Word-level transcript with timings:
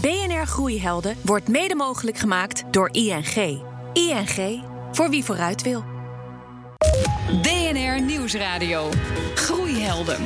BNR 0.00 0.46
Groeihelden 0.46 1.16
wordt 1.22 1.48
mede 1.48 1.74
mogelijk 1.74 2.18
gemaakt 2.18 2.64
door 2.70 2.88
ING. 2.92 3.62
ING, 3.92 4.62
voor 4.92 5.10
wie 5.10 5.24
vooruit 5.24 5.62
wil. 5.62 5.84
BNR 7.42 8.02
Nieuwsradio. 8.02 8.88
Groeihelden. 9.34 10.20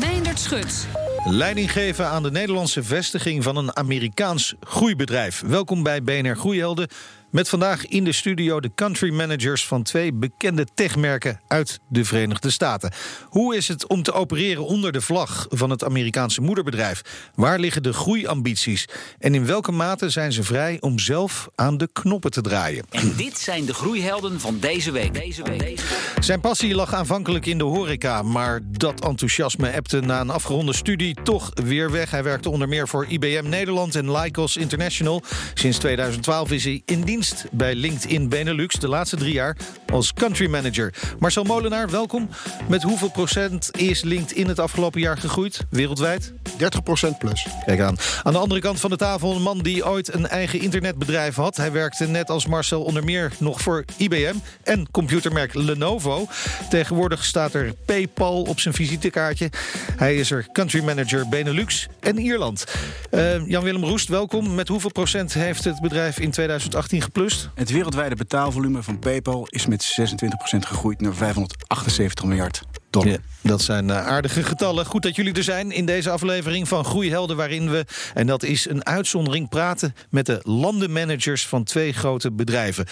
Meindert 0.00 0.38
Schut. 0.38 0.86
Leiding 1.24 1.72
geven 1.72 2.06
aan 2.06 2.22
de 2.22 2.30
Nederlandse 2.30 2.82
vestiging 2.82 3.42
van 3.42 3.56
een 3.56 3.76
Amerikaans 3.76 4.54
groeibedrijf. 4.60 5.42
Welkom 5.46 5.82
bij 5.82 6.02
BNR 6.02 6.36
Groeihelden. 6.36 6.88
Met 7.34 7.48
vandaag 7.48 7.86
in 7.86 8.04
de 8.04 8.12
studio 8.12 8.60
de 8.60 8.70
country 8.74 9.12
managers 9.12 9.66
van 9.66 9.82
twee 9.82 10.12
bekende 10.12 10.66
techmerken 10.74 11.40
uit 11.48 11.78
de 11.88 12.04
Verenigde 12.04 12.50
Staten. 12.50 12.92
Hoe 13.28 13.56
is 13.56 13.68
het 13.68 13.86
om 13.86 14.02
te 14.02 14.12
opereren 14.12 14.64
onder 14.64 14.92
de 14.92 15.00
vlag 15.00 15.46
van 15.50 15.70
het 15.70 15.84
Amerikaanse 15.84 16.40
moederbedrijf? 16.40 17.02
Waar 17.34 17.58
liggen 17.58 17.82
de 17.82 17.92
groeiambities? 17.92 18.88
En 19.18 19.34
in 19.34 19.46
welke 19.46 19.72
mate 19.72 20.10
zijn 20.10 20.32
ze 20.32 20.42
vrij 20.42 20.76
om 20.80 20.98
zelf 20.98 21.48
aan 21.54 21.76
de 21.76 21.88
knoppen 21.92 22.30
te 22.30 22.40
draaien? 22.40 22.84
En 22.90 23.12
dit 23.16 23.38
zijn 23.38 23.64
de 23.64 23.74
groeihelden 23.74 24.40
van 24.40 24.58
deze 24.58 24.90
week. 24.90 25.14
Deze 25.14 25.42
week. 25.42 25.80
Zijn 26.20 26.40
passie 26.40 26.74
lag 26.74 26.94
aanvankelijk 26.94 27.46
in 27.46 27.58
de 27.58 27.64
horeca, 27.64 28.22
maar 28.22 28.60
dat 28.64 29.00
enthousiasme 29.00 29.68
ebte 29.68 30.00
na 30.00 30.20
een 30.20 30.30
afgeronde 30.30 30.72
studie 30.72 31.16
toch 31.22 31.50
weer 31.54 31.90
weg. 31.90 32.10
Hij 32.10 32.22
werkte 32.22 32.50
onder 32.50 32.68
meer 32.68 32.88
voor 32.88 33.06
IBM 33.08 33.48
Nederland 33.48 33.94
en 33.94 34.12
Lycos 34.12 34.56
International. 34.56 35.22
Sinds 35.54 35.78
2012 35.78 36.50
is 36.50 36.64
hij 36.64 36.82
in 36.84 37.00
dienst 37.00 37.22
bij 37.50 37.74
LinkedIn 37.74 38.28
Benelux 38.28 38.74
de 38.74 38.88
laatste 38.88 39.16
drie 39.16 39.32
jaar 39.32 39.56
als 39.92 40.12
country 40.12 40.46
manager. 40.46 40.94
Marcel 41.18 41.44
Molenaar, 41.44 41.90
welkom. 41.90 42.28
Met 42.68 42.82
hoeveel 42.82 43.10
procent 43.10 43.70
is 43.76 44.02
LinkedIn 44.02 44.48
het 44.48 44.58
afgelopen 44.58 45.00
jaar 45.00 45.18
gegroeid, 45.18 45.60
wereldwijd? 45.70 46.32
30 46.56 46.82
procent 46.82 47.18
plus. 47.18 47.46
Kijk 47.66 47.80
aan. 47.80 47.96
Aan 48.22 48.32
de 48.32 48.38
andere 48.38 48.60
kant 48.60 48.80
van 48.80 48.90
de 48.90 48.96
tafel 48.96 49.34
een 49.34 49.42
man 49.42 49.58
die 49.58 49.86
ooit 49.86 50.14
een 50.14 50.26
eigen 50.26 50.60
internetbedrijf 50.60 51.34
had. 51.34 51.56
Hij 51.56 51.72
werkte 51.72 52.06
net 52.06 52.30
als 52.30 52.46
Marcel 52.46 52.82
onder 52.82 53.04
meer 53.04 53.32
nog 53.38 53.60
voor 53.60 53.84
IBM 53.96 54.34
en 54.62 54.90
computermerk 54.90 55.54
Lenovo. 55.54 56.26
Tegenwoordig 56.70 57.24
staat 57.24 57.54
er 57.54 57.74
PayPal 57.84 58.42
op 58.42 58.60
zijn 58.60 58.74
visitekaartje. 58.74 59.50
Hij 59.96 60.16
is 60.16 60.30
er 60.30 60.46
country 60.52 60.84
manager 60.84 61.28
Benelux 61.28 61.86
en 62.00 62.18
Ierland. 62.18 62.64
Uh, 63.10 63.46
Jan-Willem 63.46 63.84
Roest, 63.84 64.08
welkom. 64.08 64.54
Met 64.54 64.68
hoeveel 64.68 64.92
procent 64.92 65.34
heeft 65.34 65.64
het 65.64 65.80
bedrijf 65.80 66.18
in 66.18 66.30
2018 66.30 67.02
geplust? 67.14 67.48
Het 67.54 67.70
wereldwijde 67.70 68.14
betaalvolume 68.14 68.82
van 68.82 68.98
PayPal 68.98 69.46
is 69.50 69.66
met 69.66 69.82
26 69.82 70.38
procent 70.38 70.66
gegroeid 70.66 71.00
naar 71.00 71.14
578 71.14 72.24
miljard. 72.24 72.62
Ja, 72.90 73.16
dat 73.40 73.62
zijn 73.62 73.88
uh, 73.88 74.06
aardige 74.06 74.42
getallen. 74.42 74.86
Goed 74.86 75.02
dat 75.02 75.16
jullie 75.16 75.34
er 75.34 75.42
zijn 75.42 75.72
in 75.72 75.86
deze 75.86 76.10
aflevering 76.10 76.68
van 76.68 76.84
Groeihelden... 76.84 77.36
waarin 77.36 77.70
we, 77.70 77.84
en 78.14 78.26
dat 78.26 78.42
is 78.42 78.68
een 78.68 78.86
uitzondering, 78.86 79.48
praten 79.48 79.94
met 80.10 80.26
de 80.26 80.40
landenmanagers... 80.42 81.46
van 81.46 81.64
twee 81.64 81.92
grote 81.92 82.32
bedrijven. 82.32 82.86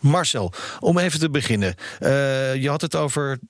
Marcel, 0.00 0.52
om 0.80 0.98
even 0.98 1.20
te 1.20 1.30
beginnen. 1.30 1.74
Uh, 2.00 2.08
je 2.54 2.68
had 2.68 2.80
het 2.80 2.94
over 2.94 3.38
30% 3.38 3.40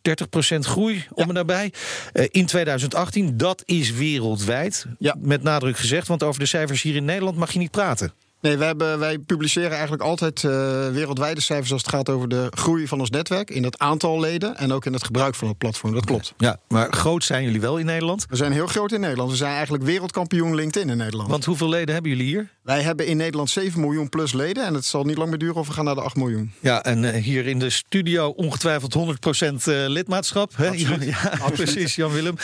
groei, 0.59 1.07
om 1.11 1.23
ja. 1.23 1.29
en 1.29 1.35
daarbij. 1.35 1.73
Uh, 2.13 2.25
in 2.31 2.47
2018, 2.47 3.37
dat 3.37 3.63
is 3.65 3.93
wereldwijd, 3.93 4.87
ja. 4.99 5.15
met 5.19 5.43
nadruk 5.43 5.77
gezegd... 5.77 6.09
want 6.09 6.23
over 6.23 6.41
de 6.41 6.47
cijfers 6.47 6.83
hier 6.83 6.97
in 6.97 7.05
Nederland 7.05 7.37
mag 7.37 7.53
je 7.53 7.59
niet 7.59 7.71
praten. 7.71 8.13
Nee, 8.47 8.57
wij, 8.57 8.67
hebben, 8.67 8.99
wij 8.99 9.19
publiceren 9.19 9.71
eigenlijk 9.71 10.03
altijd 10.03 10.43
uh, 10.43 10.51
wereldwijde 10.89 11.41
cijfers 11.41 11.73
als 11.73 11.83
het 11.83 11.91
gaat 11.91 12.09
over 12.09 12.29
de 12.29 12.47
groei 12.51 12.87
van 12.89 13.01
ons 13.01 13.11
netwerk. 13.11 13.51
In 13.51 13.65
het 13.65 13.79
aantal 13.79 14.21
leden 14.21 14.57
en 14.57 14.73
ook 14.73 14.87
in 14.87 14.93
het 14.93 15.05
gebruik 15.05 15.35
van 15.35 15.49
het 15.49 15.59
platform. 15.59 15.95
Dat 15.95 16.05
klopt. 16.05 16.35
Ja, 16.39 16.59
maar 16.69 16.93
groot 16.93 17.25
zijn 17.25 17.45
jullie 17.45 17.61
wel 17.61 17.77
in 17.79 17.87
Nederland? 17.87 18.27
We 18.29 18.37
zijn 18.37 18.53
heel 18.53 18.67
groot 18.67 18.93
in 18.93 19.01
Nederland. 19.01 19.31
We 19.31 19.37
zijn 19.37 19.55
eigenlijk 19.55 19.85
wereldkampioen 19.85 20.55
LinkedIn 20.55 20.91
in 20.91 20.97
Nederland. 20.97 21.31
Want 21.31 21.45
hoeveel 21.45 21.69
leden 21.69 21.95
hebben 21.95 22.11
jullie 22.11 22.27
hier? 22.27 22.51
Wij 22.67 22.83
hebben 22.83 23.07
in 23.07 23.17
Nederland 23.17 23.51
7 23.51 23.81
miljoen 23.81 24.09
plus 24.09 24.33
leden. 24.33 24.65
En 24.65 24.75
het 24.75 24.85
zal 24.85 25.05
niet 25.05 25.17
lang 25.17 25.29
meer 25.29 25.39
duren 25.39 25.57
of 25.57 25.67
we 25.67 25.73
gaan 25.73 25.85
naar 25.85 25.95
de 25.95 26.01
8 26.01 26.17
miljoen. 26.17 26.53
Ja, 26.61 26.83
en 26.83 27.03
uh, 27.03 27.11
hier 27.11 27.47
in 27.47 27.59
de 27.59 27.71
studio 27.71 28.29
ongetwijfeld 28.29 28.97
100% 28.97 28.99
uh, 28.99 29.85
lidmaatschap. 29.87 30.57
Hè? 30.57 30.69
Absoluut. 30.69 31.05
Ja, 31.05 31.19
Absoluut. 31.23 31.55
precies, 31.55 31.95
Jan-Willem. 31.95 32.37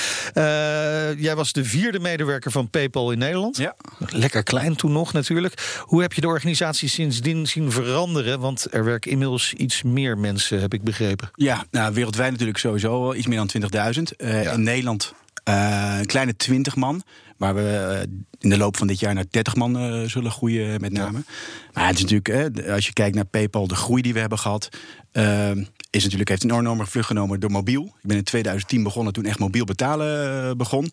jij 1.19 1.37
was 1.37 1.53
de 1.53 1.65
vierde 1.65 2.00
medewerker 2.00 2.50
van 2.50 2.71
PayPal 2.71 3.12
in 3.12 3.19
Nederland. 3.19 3.56
Ja. 3.56 3.75
Lekker 3.99 4.43
klein 4.43 4.77
toen 4.77 4.93
nog 4.93 5.12
natuurlijk. 5.12 5.81
Hoe 5.81 6.00
heb 6.03 6.12
je 6.12 6.21
de 6.21 6.27
organisatie 6.27 6.88
sindsdien 6.88 7.47
zien 7.47 7.72
veranderen? 7.72 8.41
Want 8.41 8.66
er 8.71 8.84
werken 8.84 9.11
inmiddels 9.11 9.53
iets 9.53 9.82
meer 9.82 10.19
mensen, 10.19 10.61
heb 10.61 10.75
ik 10.75 10.82
begrepen. 10.82 11.31
Ja, 11.34 11.65
nou, 11.71 11.94
wereldwijd 11.94 12.31
natuurlijk 12.31 12.59
sowieso 12.59 13.15
iets 13.15 13.27
meer 13.27 13.47
dan 13.47 13.50
20.000. 13.97 14.03
Uh, 14.16 14.43
ja. 14.43 14.53
In 14.53 14.62
Nederland 14.62 15.15
uh, 15.49 15.97
een 15.99 16.06
kleine 16.06 16.37
20 16.37 16.77
man. 16.77 17.03
Waar 17.43 17.55
we 17.55 17.95
uh, 17.95 18.01
in 18.39 18.51
de 18.51 18.57
loop 18.57 18.77
van 18.77 18.87
dit 18.87 19.01
jaar 19.01 19.15
naar 19.15 19.25
30 19.31 19.57
man 19.57 19.77
uh, 19.77 20.09
zullen 20.09 20.31
groeien, 20.31 20.81
met 20.81 20.93
name. 20.93 21.19
Ja. 21.19 21.25
Maar 21.73 21.87
het 21.87 21.95
is 21.95 22.03
natuurlijk, 22.03 22.57
hè, 22.57 22.73
als 22.75 22.87
je 22.87 22.93
kijkt 22.93 23.15
naar 23.15 23.25
PayPal, 23.25 23.67
de 23.67 23.75
groei 23.75 24.03
die 24.03 24.13
we 24.13 24.21
hebben 24.21 24.39
gehad. 24.39 24.69
is 25.91 26.03
natuurlijk, 26.03 26.29
heeft 26.29 26.45
een 26.45 26.59
enorme 26.59 26.87
vlucht 26.87 27.07
genomen 27.07 27.41
door 27.41 27.51
mobiel. 27.51 27.85
Ik 27.85 28.09
ben 28.09 28.17
in 28.17 28.25
2010 28.25 28.83
begonnen 28.83 29.13
toen 29.13 29.25
echt 29.25 29.39
mobiel 29.39 29.65
betalen 29.65 30.45
uh, 30.45 30.51
begon. 30.57 30.91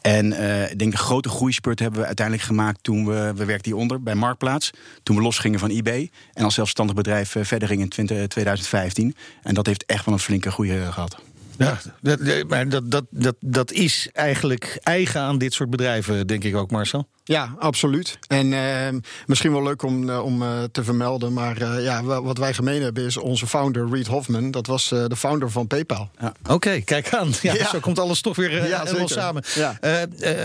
En 0.00 0.26
uh, 0.26 0.70
ik 0.70 0.78
denk 0.78 0.92
de 0.92 0.98
grote 0.98 1.28
groeispurt 1.28 1.78
hebben 1.78 2.00
we 2.00 2.06
uiteindelijk 2.06 2.46
gemaakt 2.46 2.82
toen 2.82 3.06
we, 3.06 3.32
we 3.36 3.44
werkten 3.44 3.70
hieronder 3.70 4.02
bij 4.02 4.14
Marktplaats. 4.14 4.70
Toen 5.02 5.16
we 5.16 5.22
losgingen 5.22 5.58
van 5.58 5.70
eBay. 5.70 6.10
En 6.32 6.44
als 6.44 6.54
zelfstandig 6.54 6.96
bedrijf 6.96 7.36
verder 7.40 7.68
gingen 7.68 7.84
in 7.84 7.90
20, 7.90 8.26
2015. 8.26 9.14
En 9.42 9.54
dat 9.54 9.66
heeft 9.66 9.84
echt 9.86 10.04
wel 10.04 10.14
een 10.14 10.20
flinke 10.20 10.50
groei 10.50 10.70
gehad. 10.70 11.20
Ja, 11.64 11.78
dat, 12.00 12.48
maar 12.48 12.68
dat, 12.68 12.90
dat, 12.90 13.04
dat, 13.10 13.36
dat 13.40 13.72
is 13.72 14.08
eigenlijk 14.12 14.78
eigen 14.82 15.20
aan 15.20 15.38
dit 15.38 15.52
soort 15.52 15.70
bedrijven, 15.70 16.26
denk 16.26 16.44
ik 16.44 16.56
ook, 16.56 16.70
Marcel. 16.70 17.08
Ja, 17.30 17.54
absoluut. 17.58 18.18
En 18.26 18.52
uh, 18.52 19.00
misschien 19.26 19.52
wel 19.52 19.62
leuk 19.62 19.82
om, 19.82 20.08
uh, 20.08 20.24
om 20.24 20.42
uh, 20.42 20.62
te 20.72 20.84
vermelden. 20.84 21.32
Maar 21.32 21.62
uh, 21.62 21.84
ja, 21.84 22.02
wat 22.02 22.38
wij 22.38 22.54
gemeen 22.54 22.82
hebben 22.82 23.04
is 23.04 23.16
onze 23.16 23.46
founder 23.46 23.88
Reed 23.90 24.06
Hoffman. 24.06 24.50
Dat 24.50 24.66
was 24.66 24.88
de 24.88 25.16
founder 25.16 25.50
van 25.50 25.66
PayPal. 25.66 26.10
Ja. 26.20 26.32
Oké, 26.42 26.52
okay, 26.52 26.80
kijk 26.80 27.14
aan. 27.14 27.28
Ja, 27.42 27.54
ja, 27.54 27.68
Zo 27.68 27.80
komt 27.80 27.98
alles 27.98 28.20
toch 28.20 28.36
weer 28.36 28.66
ja, 28.68 28.82
helemaal 28.84 29.08
samen. 29.08 29.42
Ja. 29.54 29.78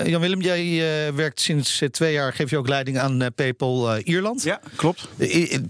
Jan-Willem, 0.06 0.42
jij 0.42 1.14
werkt 1.14 1.42
sinds 1.42 1.82
twee 1.92 2.14
jaar, 2.14 2.34
geef 2.34 2.50
je 2.50 2.58
ook 2.58 2.68
leiding 2.68 3.00
aan 3.00 3.34
PayPal 3.36 3.98
Ierland. 3.98 4.44
Ja, 4.44 4.60
klopt. 4.76 5.08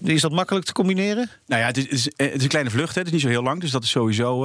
is 0.03 0.21
dat 0.21 0.31
makkelijk 0.31 0.65
te 0.65 0.73
combineren? 0.73 1.29
Nou 1.47 1.61
ja, 1.61 1.67
het 1.67 1.77
is, 1.77 1.83
het 1.83 1.93
is, 1.93 2.05
het 2.17 2.35
is 2.35 2.43
een 2.43 2.49
kleine 2.49 2.69
vlucht. 2.69 2.95
Hè. 2.95 2.99
Het 2.99 3.07
is 3.07 3.13
niet 3.13 3.21
zo 3.21 3.27
heel 3.27 3.43
lang, 3.43 3.61
dus 3.61 3.71
dat 3.71 3.83
is 3.83 3.89
sowieso 3.89 4.39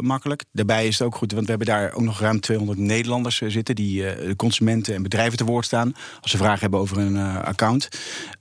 makkelijk. 0.00 0.44
Daarbij 0.52 0.86
is 0.86 0.98
het 0.98 1.06
ook 1.06 1.14
goed, 1.14 1.32
want 1.32 1.44
we 1.44 1.50
hebben 1.50 1.68
daar 1.68 1.92
ook 1.92 2.02
nog 2.02 2.20
ruim 2.20 2.40
200 2.40 2.78
Nederlanders 2.78 3.36
zitten... 3.46 3.74
die 3.74 4.02
de 4.02 4.34
consumenten 4.36 4.94
en 4.94 5.02
bedrijven 5.02 5.36
te 5.36 5.44
woord 5.44 5.64
staan 5.64 5.94
als 6.20 6.30
ze 6.30 6.36
vragen 6.36 6.60
hebben 6.60 6.80
over 6.80 6.98
een 6.98 7.14
uh, 7.14 7.42
account. 7.42 7.88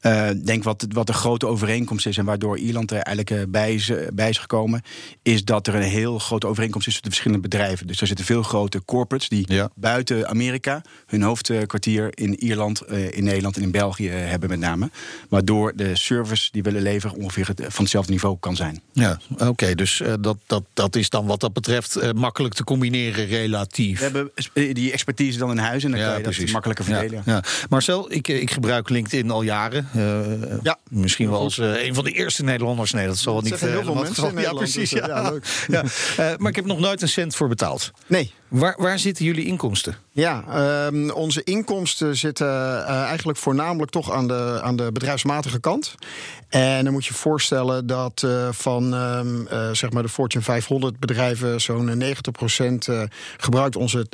Uh, 0.01 0.29
denk 0.43 0.63
wat, 0.63 0.85
wat 0.89 1.07
de 1.07 1.13
grote 1.13 1.47
overeenkomst 1.47 2.05
is 2.05 2.17
en 2.17 2.25
waardoor 2.25 2.57
Ierland 2.57 2.91
er 2.91 2.99
eigenlijk 2.99 3.51
bij 3.51 3.73
is, 3.73 3.91
bij 4.13 4.29
is 4.29 4.37
gekomen, 4.37 4.81
is 5.21 5.45
dat 5.45 5.67
er 5.67 5.75
een 5.75 5.81
heel 5.81 6.19
grote 6.19 6.47
overeenkomst 6.47 6.87
is 6.87 6.93
tussen 6.93 7.11
de 7.11 7.15
verschillende 7.15 7.47
bedrijven. 7.47 7.87
Dus 7.87 8.01
er 8.01 8.07
zitten 8.07 8.25
veel 8.25 8.43
grote 8.43 8.85
corporates 8.85 9.29
die 9.29 9.53
ja. 9.53 9.69
buiten 9.75 10.27
Amerika 10.27 10.81
hun 11.05 11.21
hoofdkwartier 11.21 12.09
in 12.17 12.43
Ierland, 12.43 12.87
in 12.91 13.23
Nederland 13.23 13.55
en 13.57 13.61
in 13.61 13.71
België 13.71 14.09
hebben 14.09 14.49
met 14.49 14.59
name. 14.59 14.89
Waardoor 15.29 15.75
de 15.75 15.95
service 15.95 16.49
die 16.51 16.63
willen 16.63 16.81
leveren 16.81 17.17
ongeveer 17.17 17.45
van 17.55 17.83
hetzelfde 17.83 18.11
niveau 18.11 18.37
kan 18.39 18.55
zijn. 18.55 18.81
Ja, 18.93 19.19
oké. 19.31 19.47
Okay, 19.47 19.75
dus 19.75 20.01
dat, 20.19 20.37
dat, 20.45 20.63
dat 20.73 20.95
is 20.95 21.09
dan 21.09 21.25
wat 21.25 21.39
dat 21.39 21.53
betreft 21.53 22.13
makkelijk 22.13 22.53
te 22.53 22.63
combineren 22.63 23.25
relatief. 23.25 23.97
We 23.97 24.03
hebben 24.03 24.31
die 24.73 24.91
expertise 24.91 25.37
dan 25.37 25.51
in 25.51 25.57
huis 25.57 25.83
en 25.83 25.91
dan 25.91 25.99
ja, 25.99 26.05
kan 26.07 26.17
je 26.17 26.21
precies. 26.23 26.43
dat 26.43 26.51
makkelijker 26.51 26.85
verdelen. 26.85 27.21
Ja, 27.25 27.33
ja. 27.33 27.42
Marcel, 27.69 28.11
ik, 28.11 28.27
ik 28.27 28.51
gebruik 28.51 28.89
LinkedIn 28.89 29.31
al 29.31 29.41
jaren. 29.41 29.89
Uh, 29.95 30.19
ja, 30.63 30.77
misschien 30.89 31.29
wel 31.29 31.39
als 31.39 31.57
uh, 31.57 31.85
een 31.85 31.93
van 31.93 32.03
de 32.03 32.11
eerste 32.11 32.43
Nederlanders. 32.43 32.91
Nee, 32.91 33.07
dat 33.07 33.17
zal 33.17 33.33
wel 33.33 33.41
niet 33.41 33.59
heel 33.59 33.83
veel 33.83 33.95
mensen. 33.95 34.39
Ja, 34.39 34.53
precies. 34.53 34.89
Ja. 34.89 35.07
ja, 35.07 35.29
leuk. 35.29 35.45
ja. 35.67 35.83
Maar 36.37 36.49
ik 36.49 36.55
heb 36.55 36.65
nog 36.65 36.79
nooit 36.79 37.01
een 37.01 37.09
cent 37.09 37.35
voor 37.35 37.47
betaald. 37.47 37.91
Nee. 38.07 38.33
Waar, 38.53 38.75
waar 38.77 38.99
zitten 38.99 39.25
jullie 39.25 39.45
inkomsten? 39.45 39.97
Ja, 40.11 40.43
um, 40.87 41.11
onze 41.11 41.43
inkomsten 41.43 42.17
zitten 42.17 42.47
uh, 42.47 43.03
eigenlijk 43.03 43.37
voornamelijk 43.37 43.91
toch 43.91 44.11
aan 44.11 44.27
de, 44.27 44.59
aan 44.63 44.75
de 44.75 44.91
bedrijfsmatige 44.91 45.59
kant. 45.59 45.95
En 46.49 46.83
dan 46.83 46.93
moet 46.93 47.05
je 47.05 47.13
voorstellen 47.13 47.87
dat 47.87 48.21
uh, 48.25 48.47
van 48.51 48.93
um, 48.93 49.47
uh, 49.51 49.69
zeg 49.71 49.91
maar 49.91 50.03
de 50.03 50.09
Fortune 50.09 50.43
500 50.43 50.99
bedrijven 50.99 51.61
zo'n 51.61 52.03
90% 52.03 52.05
uh, 52.89 53.01
gebruikt 53.37 53.75
onze 53.75 54.07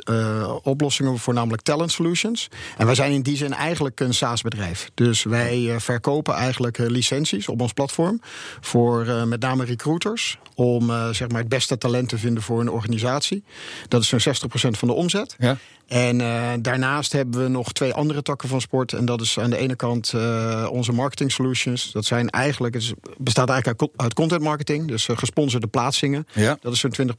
oplossingen, 0.62 1.18
voornamelijk 1.18 1.62
talent 1.62 1.92
solutions. 1.92 2.48
En 2.76 2.86
wij 2.86 2.94
zijn 2.94 3.12
in 3.12 3.22
die 3.22 3.36
zin 3.36 3.52
eigenlijk 3.52 4.00
een 4.00 4.14
SaaS-bedrijf. 4.14 4.90
Dus 4.94 5.22
wij 5.22 5.74
verkopen 5.78 6.34
eigenlijk 6.34 6.78
licenties 6.78 7.48
op 7.48 7.60
ons 7.60 7.72
platform 7.72 8.20
voor 8.60 9.06
met 9.26 9.40
name 9.40 9.64
recruiters 9.64 10.38
om 10.54 10.92
zeg 11.12 11.28
maar 11.28 11.40
het 11.40 11.48
beste 11.48 11.78
talent 11.78 12.08
te 12.08 12.18
vinden 12.18 12.42
voor 12.42 12.60
een 12.60 12.70
organisatie. 12.70 13.44
Dat 13.88 14.02
is 14.02 14.08
zo'n 14.08 14.20
60% 14.20 14.29
van 14.38 14.88
de 14.88 14.94
omzet. 14.94 15.36
Ja. 15.38 15.56
En 15.90 16.20
uh, 16.20 16.50
daarnaast 16.60 17.12
hebben 17.12 17.42
we 17.42 17.48
nog 17.48 17.72
twee 17.72 17.92
andere 17.92 18.22
takken 18.22 18.48
van 18.48 18.60
sport. 18.60 18.92
En 18.92 19.04
dat 19.04 19.20
is 19.20 19.38
aan 19.38 19.50
de 19.50 19.56
ene 19.56 19.76
kant 19.76 20.12
uh, 20.14 20.68
onze 20.70 20.92
marketing 20.92 21.32
solutions. 21.32 21.92
Dat 21.92 22.04
zijn 22.04 22.28
eigenlijk, 22.28 22.74
het 22.74 22.94
bestaat 23.18 23.48
eigenlijk 23.48 23.80
uit, 23.80 23.90
uit 23.96 24.14
content 24.14 24.42
marketing. 24.42 24.88
Dus 24.88 25.08
uh, 25.08 25.16
gesponsorde 25.16 25.66
plaatsingen. 25.66 26.26
Ja. 26.32 26.58
Dat 26.60 26.72
is 26.72 26.80
zo'n 26.80 26.92
20%. 26.92 27.10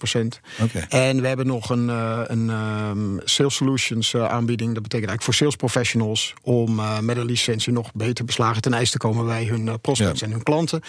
Oké. 0.62 0.86
En 0.90 1.22
we 1.22 1.28
hebben 1.28 1.48
nog 1.48 1.69
een, 1.69 1.88
een 2.31 2.50
um, 2.50 3.19
sales 3.24 3.56
solutions 3.56 4.16
aanbieding. 4.16 4.74
Dat 4.74 4.84
betekent 4.84 5.10
eigenlijk 5.10 5.24
voor 5.24 5.34
sales 5.34 5.56
professionals 5.56 6.34
om 6.44 6.81
met 7.02 7.18
een 7.18 7.25
licentie 7.25 7.74
nog 7.74 7.94
beter 7.94 8.25
beslagen 8.25 8.62
ten 8.62 8.74
ijs 8.74 8.92
te 8.92 8.98
komen 8.98 9.25
bij 9.25 9.46
hun 9.46 9.80
prospects 9.81 10.19
ja. 10.19 10.25
en 10.25 10.31
hun 10.31 10.44
klanten. 10.44 10.81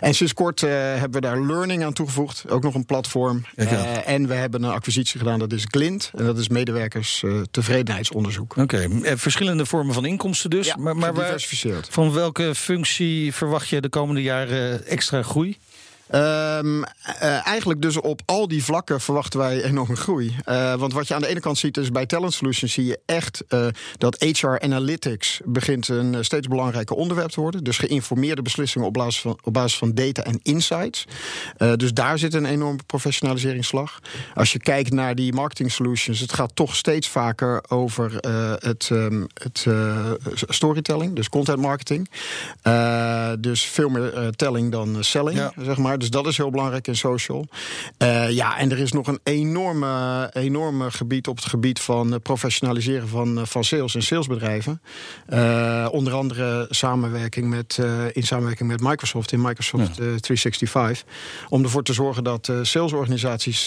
En 0.00 0.14
sinds 0.14 0.34
kort 0.34 0.60
hebben 0.60 1.10
we 1.10 1.20
daar 1.20 1.40
learning 1.40 1.84
aan 1.84 1.92
toegevoegd. 1.92 2.44
Ook 2.48 2.62
nog 2.62 2.74
een 2.74 2.86
platform. 2.86 3.44
Ja, 3.56 4.02
en 4.02 4.26
we 4.26 4.34
hebben 4.34 4.62
een 4.62 4.70
acquisitie 4.70 5.18
gedaan, 5.18 5.38
dat 5.38 5.52
is 5.52 5.66
Glint. 5.70 6.10
En 6.16 6.24
dat 6.24 6.38
is 6.38 6.48
medewerkers 6.48 7.24
tevredenheidsonderzoek. 7.50 8.56
Oké, 8.56 8.88
okay. 9.00 9.16
verschillende 9.16 9.66
vormen 9.66 9.94
van 9.94 10.04
inkomsten 10.04 10.50
dus. 10.50 10.66
Ja, 10.66 10.76
maar 10.78 10.96
maar 10.96 11.14
waar, 11.14 11.46
van 11.90 12.12
welke 12.12 12.54
functie 12.54 13.34
verwacht 13.34 13.68
je 13.68 13.80
de 13.80 13.88
komende 13.88 14.22
jaren 14.22 14.86
extra 14.86 15.22
groei? 15.22 15.58
Um, 16.14 16.84
uh, 17.22 17.46
eigenlijk 17.46 17.82
dus 17.82 18.00
op 18.00 18.22
al 18.24 18.48
die 18.48 18.64
vlakken 18.64 19.00
verwachten 19.00 19.38
wij 19.38 19.62
enorme 19.62 19.96
groei. 19.96 20.36
Uh, 20.48 20.74
want 20.74 20.92
wat 20.92 21.08
je 21.08 21.14
aan 21.14 21.20
de 21.20 21.26
ene 21.26 21.40
kant 21.40 21.58
ziet 21.58 21.76
is 21.76 21.90
bij 21.90 22.06
Talent 22.06 22.32
Solutions 22.32 22.72
zie 22.72 22.84
je 22.84 22.98
echt 23.06 23.44
uh, 23.48 23.66
dat 23.96 24.22
HR 24.22 24.58
Analytics 24.58 25.40
begint 25.44 25.88
een 25.88 26.24
steeds 26.24 26.48
belangrijker 26.48 26.96
onderwerp 26.96 27.30
te 27.30 27.40
worden. 27.40 27.64
Dus 27.64 27.78
geïnformeerde 27.78 28.42
beslissingen 28.42 28.86
op 28.86 28.92
basis 28.92 29.20
van, 29.20 29.38
op 29.42 29.52
basis 29.52 29.78
van 29.78 29.94
data 29.94 30.22
en 30.22 30.40
insights. 30.42 31.04
dus 31.76 31.92
daar 31.92 32.18
zit 32.18 32.34
een 32.34 32.44
enorme 32.44 32.78
professionaliseringsslag. 32.86 34.00
Als 34.34 34.52
je 34.52 34.58
kijkt 34.58 34.92
naar 34.92 35.14
die 35.14 35.32
marketing 35.32 35.72
solutions, 35.72 36.20
het 36.20 36.32
gaat 36.32 36.56
toch 36.56 36.76
steeds 36.76 37.08
vaker 37.08 37.64
over 37.68 38.16
het, 38.60 38.88
um, 38.92 39.26
het 39.34 39.66
storytelling, 40.32 41.16
dus 41.16 41.28
content 41.28 41.58
marketing. 41.60 42.10
dus 43.38 43.62
veel 43.62 43.88
meer 43.88 44.32
telling 44.36 44.72
dan 44.72 45.04
selling, 45.04 45.38
ja. 45.38 45.52
zeg 45.62 45.76
maar. 45.76 45.99
Dus 46.00 46.10
dat 46.10 46.26
is 46.26 46.36
heel 46.36 46.50
belangrijk 46.50 46.86
in 46.86 46.96
social. 46.96 47.46
Uh, 48.02 48.30
ja, 48.30 48.58
en 48.58 48.70
er 48.70 48.78
is 48.78 48.92
nog 48.92 49.06
een 49.06 49.20
enorme, 49.22 50.30
enorme 50.32 50.90
gebied 50.90 51.28
op 51.28 51.36
het 51.36 51.44
gebied 51.44 51.80
van 51.80 52.20
professionaliseren 52.22 53.08
van, 53.08 53.46
van 53.46 53.64
sales 53.64 53.94
en 53.94 54.02
salesbedrijven. 54.02 54.82
Uh, 55.28 55.88
onder 55.90 56.12
andere 56.12 56.66
samenwerking 56.70 57.48
met, 57.48 57.78
uh, 57.80 58.04
in 58.12 58.22
samenwerking 58.22 58.68
met 58.68 58.80
Microsoft 58.80 59.32
in 59.32 59.40
Microsoft 59.40 59.96
ja. 59.96 60.18
365. 60.20 61.04
Om 61.48 61.62
ervoor 61.62 61.82
te 61.82 61.92
zorgen 61.92 62.24
dat 62.24 62.52
salesorganisaties 62.62 63.66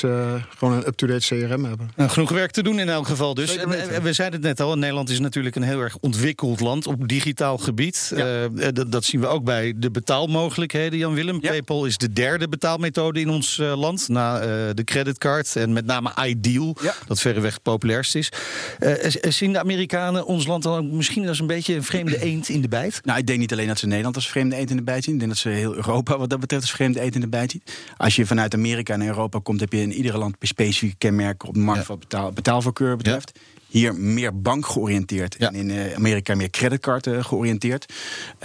gewoon 0.57 0.73
een 0.73 0.87
up-to-date 0.87 1.25
CRM 1.27 1.65
hebben. 1.65 1.91
Nou, 1.95 2.09
genoeg 2.09 2.31
werk 2.31 2.51
te 2.51 2.63
doen 2.63 2.79
in 2.79 2.89
elk 2.89 3.07
geval 3.07 3.33
dus. 3.33 3.57
En, 3.57 3.69
we 4.03 4.13
zeiden 4.13 4.39
het 4.39 4.47
net 4.57 4.67
al, 4.67 4.77
Nederland 4.77 5.09
is 5.09 5.19
natuurlijk 5.19 5.55
een 5.55 5.63
heel 5.63 5.79
erg 5.79 5.97
ontwikkeld 5.99 6.59
land 6.59 6.87
op 6.87 7.07
digitaal 7.07 7.57
gebied. 7.57 8.11
Ja. 8.15 8.47
dat, 8.71 8.91
dat 8.91 9.03
zien 9.03 9.21
we 9.21 9.27
ook 9.27 9.43
bij 9.43 9.73
de 9.75 9.91
betaalmogelijkheden, 9.91 10.99
Jan 10.99 11.13
Willem. 11.13 11.37
Ja. 11.41 11.49
PayPal 11.49 11.85
is 11.85 11.97
de 11.97 12.13
derde 12.13 12.22
betaalmethode 12.49 13.19
in 13.19 13.29
ons 13.29 13.57
uh, 13.57 13.77
land. 13.77 14.09
Na 14.09 14.35
uh, 14.35 14.45
de 14.73 14.83
creditcard 14.83 15.55
en 15.55 15.73
met 15.73 15.85
name 15.85 16.11
Ideal. 16.25 16.77
Ja. 16.81 16.93
Dat 17.07 17.19
verreweg 17.19 17.53
het 17.53 17.61
populairst 17.61 18.15
is. 18.15 18.31
Uh, 18.79 18.93
zien 19.29 19.53
de 19.53 19.59
Amerikanen 19.59 20.25
ons 20.25 20.45
land 20.45 20.63
dan 20.63 20.95
misschien 20.95 21.27
als 21.27 21.39
een 21.39 21.47
beetje 21.47 21.75
een 21.75 21.83
vreemde 21.83 22.21
eend 22.21 22.49
in 22.49 22.61
de 22.61 22.67
bijt? 22.67 22.99
Nou, 23.05 23.19
ik 23.19 23.27
denk 23.27 23.39
niet 23.39 23.51
alleen 23.51 23.67
dat 23.67 23.79
ze 23.79 23.87
Nederland 23.87 24.15
als 24.15 24.29
vreemde 24.29 24.55
eend 24.55 24.69
in 24.69 24.75
de 24.75 24.83
bijt 24.83 25.03
zien. 25.03 25.13
Ik 25.13 25.19
denk 25.19 25.31
dat 25.31 25.41
ze 25.41 25.49
heel 25.49 25.75
Europa 25.75 26.17
wat 26.17 26.29
dat 26.29 26.39
betreft 26.39 26.63
als 26.63 26.71
vreemde 26.71 26.99
eend 26.99 27.15
in 27.15 27.21
de 27.21 27.27
bijt 27.27 27.51
zien. 27.51 27.63
Als 27.97 28.15
je 28.15 28.25
vanuit 28.25 28.53
Amerika 28.53 28.95
naar 28.95 29.07
Europa 29.07 29.39
komt, 29.43 29.59
heb 29.59 29.73
je 29.73 29.81
in 29.81 29.93
iedere 29.93 30.17
land 30.17 30.35
specifieke 30.39 30.95
kenmerken 30.97 31.47
op 31.47 31.53
de 31.53 31.59
markt 31.59 31.81
ja. 31.81 31.87
wat 31.87 31.99
betaal, 31.99 32.31
betaalvoorkeur 32.31 32.97
betreft. 32.97 33.31
Ja 33.33 33.41
hier 33.73 33.95
meer 33.95 34.41
bank 34.41 34.65
georiënteerd. 34.65 35.35
Ja. 35.37 35.47
En 35.47 35.55
in 35.55 35.69
uh, 35.69 35.93
Amerika 35.95 36.35
meer 36.35 36.49
creditcard 36.49 37.07
uh, 37.07 37.23
georiënteerd. 37.23 37.93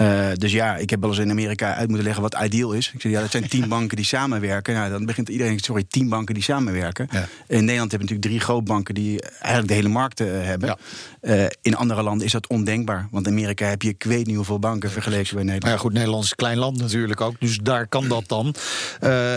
Uh, 0.01 0.27
dus 0.35 0.53
ja, 0.53 0.77
ik 0.77 0.91
heb 0.91 1.01
wel 1.01 1.11
eens 1.11 1.19
in 1.19 1.31
Amerika 1.31 1.75
uit 1.75 1.87
moeten 1.89 2.05
leggen 2.05 2.23
wat 2.23 2.37
ideal 2.43 2.73
is. 2.73 2.91
Ik 2.95 3.01
zeg, 3.01 3.13
ja, 3.13 3.21
dat 3.21 3.31
zijn 3.31 3.49
tien 3.49 3.69
banken 3.79 3.97
die 3.97 4.07
samenwerken. 4.07 4.75
Nou, 4.75 4.91
dan 4.91 5.07
begint 5.07 5.29
iedereen, 5.29 5.59
sorry, 5.59 5.85
tien 5.89 6.09
banken 6.09 6.35
die 6.35 6.43
samenwerken. 6.43 7.09
Ja. 7.11 7.19
In 7.47 7.65
Nederland 7.65 7.91
hebben 7.91 8.09
we 8.09 8.15
natuurlijk 8.15 8.23
drie 8.23 8.41
grootbanken 8.41 8.95
die 8.95 9.23
eigenlijk 9.23 9.69
de 9.69 9.75
hele 9.75 9.89
markt 9.89 10.19
hebben. 10.19 10.79
Ja. 11.21 11.51
in 11.63 11.77
andere 11.77 12.03
landen 12.03 12.27
is 12.27 12.33
dat 12.33 12.47
ondenkbaar. 12.47 13.09
Want 13.11 13.27
in 13.27 13.33
Amerika 13.33 13.67
heb 13.67 13.83
je 13.83 13.89
ik 13.89 14.05
weet 14.05 14.27
niet 14.27 14.37
hoeveel 14.37 14.59
banken 14.59 14.91
vergeleken 14.91 15.35
bij 15.35 15.45
Nederland. 15.45 15.63
Maar 15.63 15.73
ja, 15.73 15.79
goed, 15.79 15.93
Nederland 15.93 16.25
is 16.25 16.31
een 16.31 16.37
klein 16.37 16.59
land 16.59 16.79
natuurlijk 16.79 17.21
ook. 17.21 17.41
Dus 17.41 17.59
daar 17.63 17.87
kan 17.87 18.09
dat 18.09 18.29
dan. 18.29 18.55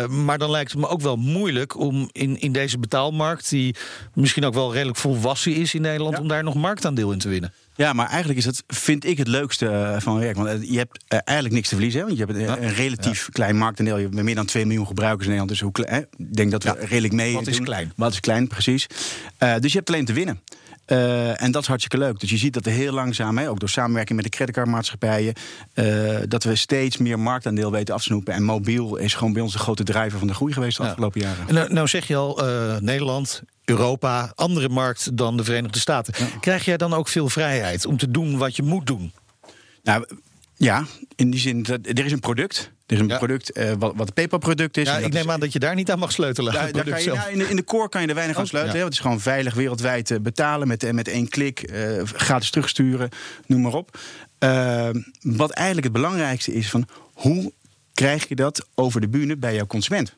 maar 0.10 0.38
dan 0.38 0.52
lijkt 0.52 0.72
het 0.72 0.80
me 0.80 0.88
ook 0.88 1.02
wel 1.02 1.16
moeilijk 1.16 1.78
om 1.78 2.10
in, 2.12 2.40
in 2.40 2.52
deze 2.52 2.78
betaalmarkt... 2.78 3.50
die 3.50 3.76
misschien 4.14 4.46
ook 4.46 4.54
wel 4.54 4.74
redelijk 4.74 4.98
volwassen 4.98 5.56
is... 5.56 5.74
In 5.74 5.81
Nederland 5.82 6.16
ja. 6.16 6.22
om 6.22 6.28
daar 6.28 6.44
nog 6.44 6.56
marktaandeel 6.56 7.12
in 7.12 7.20
te 7.20 7.30
winnen. 7.30 7.54
Ja, 7.76 7.94
maar 7.94 8.08
eigenlijk 8.08 8.40
is 8.40 8.46
het, 8.46 8.64
vind 8.68 9.06
ik, 9.06 9.18
het 9.18 9.28
leukste 9.28 9.96
van 10.00 10.20
werk. 10.20 10.36
Want 10.36 10.68
je 10.70 10.78
hebt 10.78 11.04
uh, 11.14 11.20
eigenlijk 11.24 11.56
niks 11.56 11.70
te 11.70 11.76
verliezen. 11.76 12.00
Hè? 12.00 12.06
Want 12.06 12.18
je 12.18 12.26
hebt 12.26 12.38
een, 12.38 12.46
ja. 12.46 12.58
een 12.58 12.74
relatief 12.74 13.26
ja. 13.26 13.32
klein 13.32 13.58
marktaandeel. 13.58 13.98
Je 13.98 14.04
hebt 14.04 14.22
meer 14.24 14.36
dan 14.36 14.46
2 14.46 14.66
miljoen 14.66 14.88
gebruikers 14.88 15.28
in 15.28 15.34
Nederland. 15.34 15.50
Dus 15.50 15.62
hoe 15.62 15.72
klein, 15.72 16.08
ik 16.18 16.36
denk 16.36 16.52
dat 16.52 16.64
we 16.64 16.76
redelijk 16.80 17.14
mee 17.14 17.34
Wat 17.34 17.48
is 17.48 17.62
klein? 17.62 17.94
Wat 17.96 18.12
is 18.12 18.20
klein, 18.20 18.48
precies. 18.48 18.88
Uh, 19.40 19.56
dus 19.60 19.72
je 19.72 19.78
hebt 19.78 19.90
alleen 19.90 20.06
te 20.06 20.14
winnen. 20.14 20.42
Uh, 20.88 21.42
en 21.42 21.52
dat 21.52 21.62
is 21.62 21.68
hartstikke 21.68 22.06
leuk. 22.06 22.20
Dus 22.20 22.30
je 22.30 22.38
ziet 22.38 22.54
dat 22.54 22.66
er 22.66 22.72
heel 22.72 22.94
langzaam, 22.94 23.38
hè, 23.38 23.50
ook 23.50 23.60
door 23.60 23.70
samenwerking 23.70 24.16
met 24.22 24.32
de 24.32 24.38
creditcardmaatschappijen, 24.38 25.34
uh, 25.76 26.20
dat 26.28 26.44
we 26.44 26.56
steeds 26.56 26.98
meer 26.98 27.20
marktaandeel 27.20 27.72
weten 27.72 27.94
afsnoepen. 27.94 28.34
En 28.34 28.44
mobiel 28.44 28.96
is 28.96 29.14
gewoon 29.14 29.34
bij 29.34 29.42
ons 29.42 29.54
de 29.54 29.60
grote 29.60 29.84
drijver 29.84 30.20
van 30.20 30.28
de 30.28 30.34
groei 30.34 30.54
geweest 30.54 30.78
de 30.78 30.84
ja. 30.84 30.90
afgelopen 30.90 31.22
jaren. 31.22 31.48
En 31.48 31.54
nou, 31.54 31.74
nou 31.74 31.88
zeg 31.88 32.08
je 32.08 32.16
al, 32.16 32.48
uh, 32.48 32.78
Nederland, 32.78 33.42
Europa, 33.72 34.32
andere 34.36 34.70
markt 34.70 35.18
dan 35.18 35.38
de 35.38 35.44
Verenigde 35.44 35.80
Staten. 35.80 36.14
Ja. 36.18 36.40
Krijg 36.40 36.66
jij 36.66 36.78
dan 36.78 36.94
ook 36.94 37.08
veel 37.08 37.30
vrijheid 37.30 37.86
om 37.86 37.98
te 37.98 38.12
doen 38.12 38.38
wat 38.38 38.56
je 38.56 38.64
moet 38.64 38.88
doen? 38.88 39.14
Nou, 39.84 40.06
ja, 40.56 40.86
in 41.16 41.32
die 41.32 41.40
zin, 41.40 41.64
dat, 41.64 41.80
er 41.84 42.06
is 42.06 42.12
een 42.12 42.20
product. 42.20 42.72
Er 42.86 42.98
is 42.98 43.00
een 43.00 43.08
ja. 43.08 43.18
product 43.18 43.58
uh, 43.58 43.72
wat, 43.80 43.94
wat 43.96 44.08
een 44.08 44.14
PayPal-product 44.14 44.78
is. 44.78 44.88
Ja, 44.88 44.98
ik 44.98 45.14
neem 45.14 45.24
is, 45.24 45.30
aan 45.30 45.40
dat 45.40 45.54
je 45.54 45.60
daar 45.60 45.76
niet 45.76 45.92
aan 45.92 46.00
mag 46.00 46.12
sleutelen. 46.12 46.54
Daar, 46.54 46.72
daar 46.78 46.84
kan 46.84 47.04
je, 47.04 47.12
nou, 47.14 47.32
in, 47.32 47.38
de, 47.38 47.50
in 47.50 47.56
de 47.56 47.64
core 47.64 47.90
kan 47.90 48.02
je 48.02 48.08
er 48.08 48.16
weinig 48.16 48.38
aan 48.38 48.48
sleutelen. 48.48 48.78
Ja. 48.78 48.84
Het 48.84 48.94
is 48.94 49.00
gewoon 49.00 49.20
veilig 49.20 49.54
wereldwijd 49.54 50.10
uh, 50.10 50.20
betalen 50.20 50.68
met, 50.68 50.92
met 50.92 51.08
één 51.08 51.30
klik. 51.30 51.72
Uh, 51.72 52.02
gratis 52.04 52.50
terugsturen, 52.50 53.10
noem 53.46 53.62
maar 53.62 53.74
op. 53.74 54.00
wat 55.22 55.52
eigenlijk 55.52 55.84
het 55.84 55.94
belangrijkste 55.94 56.54
is 56.54 56.70
van 56.70 56.88
hoe 57.14 57.52
krijg 57.94 58.28
je 58.28 58.36
dat 58.36 58.68
over 58.76 59.02
de 59.02 59.10
bühne 59.10 59.38
bij 59.38 59.56
jouw 59.56 59.68
consument? 59.68 60.16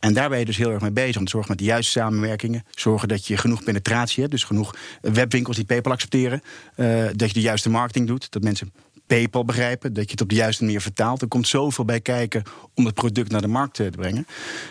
En 0.00 0.12
daar 0.12 0.28
ben 0.28 0.38
je 0.38 0.44
dus 0.44 0.56
heel 0.56 0.70
erg 0.70 0.80
mee 0.80 0.90
bezig. 0.90 1.16
Om 1.16 1.24
te 1.24 1.30
zorgen 1.30 1.50
met 1.50 1.58
de 1.58 1.64
juiste 1.64 1.90
samenwerkingen. 1.90 2.64
Zorgen 2.70 3.08
dat 3.08 3.26
je 3.26 3.36
genoeg 3.36 3.64
penetratie 3.64 4.20
hebt. 4.20 4.32
Dus 4.32 4.44
genoeg 4.44 4.74
webwinkels 5.00 5.56
die 5.56 5.64
PayPal 5.64 5.92
accepteren. 5.92 6.42
Uh, 6.76 7.04
dat 7.14 7.28
je 7.28 7.34
de 7.34 7.40
juiste 7.40 7.70
marketing 7.70 8.06
doet. 8.06 8.32
Dat 8.32 8.42
mensen 8.42 8.72
PayPal 9.06 9.44
begrijpen. 9.44 9.92
Dat 9.92 10.04
je 10.04 10.10
het 10.10 10.20
op 10.20 10.28
de 10.28 10.34
juiste 10.34 10.64
manier 10.64 10.80
vertaalt. 10.80 11.22
Er 11.22 11.28
komt 11.28 11.48
zoveel 11.48 11.84
bij 11.84 12.00
kijken 12.00 12.42
om 12.74 12.84
het 12.84 12.94
product 12.94 13.30
naar 13.30 13.40
de 13.40 13.46
markt 13.46 13.74
te 13.74 13.88
brengen. 13.96 14.26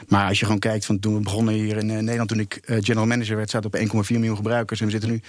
Maar 0.08 0.28
als 0.28 0.40
je 0.40 0.46
gewoon 0.46 0.60
kijkt 0.60 0.86
van 0.86 1.00
toen 1.00 1.14
we 1.14 1.22
begonnen 1.22 1.54
hier 1.54 1.78
in 1.78 1.86
Nederland. 1.86 2.30
Toen 2.30 2.40
ik 2.40 2.60
general 2.66 3.06
manager 3.06 3.36
werd, 3.36 3.50
zaten 3.50 3.74
op 3.74 4.06
1,4 4.06 4.12
miljoen 4.12 4.36
gebruikers. 4.36 4.80
En 4.80 4.86
we 4.86 4.92
zitten 4.92 5.10
nu 5.10 5.22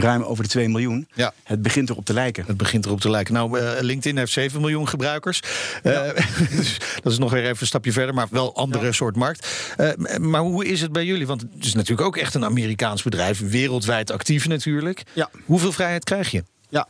ruim 0.00 0.22
over 0.22 0.42
de 0.44 0.50
2 0.50 0.68
miljoen. 0.68 1.08
Ja. 1.14 1.32
Het 1.42 1.62
begint 1.62 1.90
erop 1.90 2.04
te 2.04 2.12
lijken. 2.12 2.44
Het 2.46 2.56
begint 2.56 2.86
erop 2.86 3.00
te 3.00 3.10
lijken. 3.10 3.34
Nou, 3.34 3.60
uh, 3.60 3.70
LinkedIn 3.80 4.16
heeft 4.18 4.32
7 4.32 4.60
miljoen 4.60 4.88
gebruikers. 4.88 5.40
Ja. 5.82 6.06
Uh, 6.06 6.12
dus 6.56 6.76
dat 7.02 7.12
is 7.12 7.18
nog 7.18 7.30
weer 7.30 7.44
even 7.44 7.56
een 7.60 7.66
stapje 7.66 7.92
verder, 7.92 8.14
maar 8.14 8.26
wel 8.30 8.46
een 8.46 8.54
andere 8.54 8.84
ja. 8.84 8.92
soort 8.92 9.16
markt. 9.16 9.74
Uh, 9.76 10.18
maar 10.18 10.40
hoe 10.40 10.66
is 10.66 10.80
het 10.80 10.92
bij 10.92 11.04
jullie? 11.04 11.26
Want 11.26 11.40
het 11.40 11.64
is 11.64 11.74
natuurlijk 11.74 12.06
ook 12.06 12.16
echt 12.16 12.34
een 12.34 12.44
Amerikaans 12.44 13.02
bedrijf, 13.02 13.40
wereldwijd 13.50 14.10
actief 14.10 14.48
natuurlijk. 14.48 15.02
Ja. 15.12 15.30
Hoeveel 15.44 15.72
vrijheid 15.72 16.04
krijg 16.04 16.30
je? 16.30 16.42
Ja, 16.68 16.86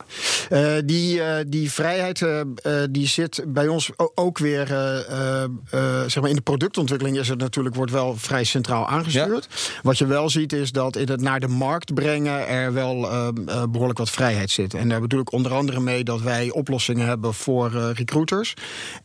uh, 0.49 0.73
die, 0.85 1.17
uh, 1.17 1.35
die 1.47 1.71
vrijheid 1.71 2.21
uh, 2.21 2.41
die 2.89 3.07
zit 3.07 3.43
bij 3.47 3.67
ons 3.67 3.89
ook 4.15 4.37
weer, 4.37 4.67
zeg 6.07 6.21
maar 6.21 6.29
in 6.29 6.35
de 6.35 6.41
productontwikkeling 6.41 7.17
is 7.17 7.27
het 7.29 7.39
natuurlijk 7.39 7.75
wordt 7.75 7.91
wel 7.91 8.15
vrij 8.15 8.43
centraal 8.43 8.87
aangestuurd. 8.87 9.47
Ja. 9.49 9.79
Wat 9.83 9.97
je 9.97 10.05
wel 10.05 10.29
ziet 10.29 10.53
is 10.53 10.71
dat 10.71 10.95
in 10.95 11.09
het 11.09 11.21
naar 11.21 11.39
de 11.39 11.47
markt 11.47 11.93
brengen 11.93 12.47
er 12.47 12.73
wel 12.73 13.09
behoorlijk 13.69 13.99
wat 13.99 14.09
vrijheid 14.09 14.49
zit. 14.49 14.73
En 14.73 14.89
daar 14.89 15.01
bedoel 15.01 15.19
ik 15.19 15.31
onder 15.31 15.53
andere 15.53 15.79
mee 15.79 16.03
dat 16.03 16.21
wij 16.21 16.51
oplossingen 16.51 17.07
hebben 17.07 17.33
voor 17.33 17.71
recruiters. 17.93 18.53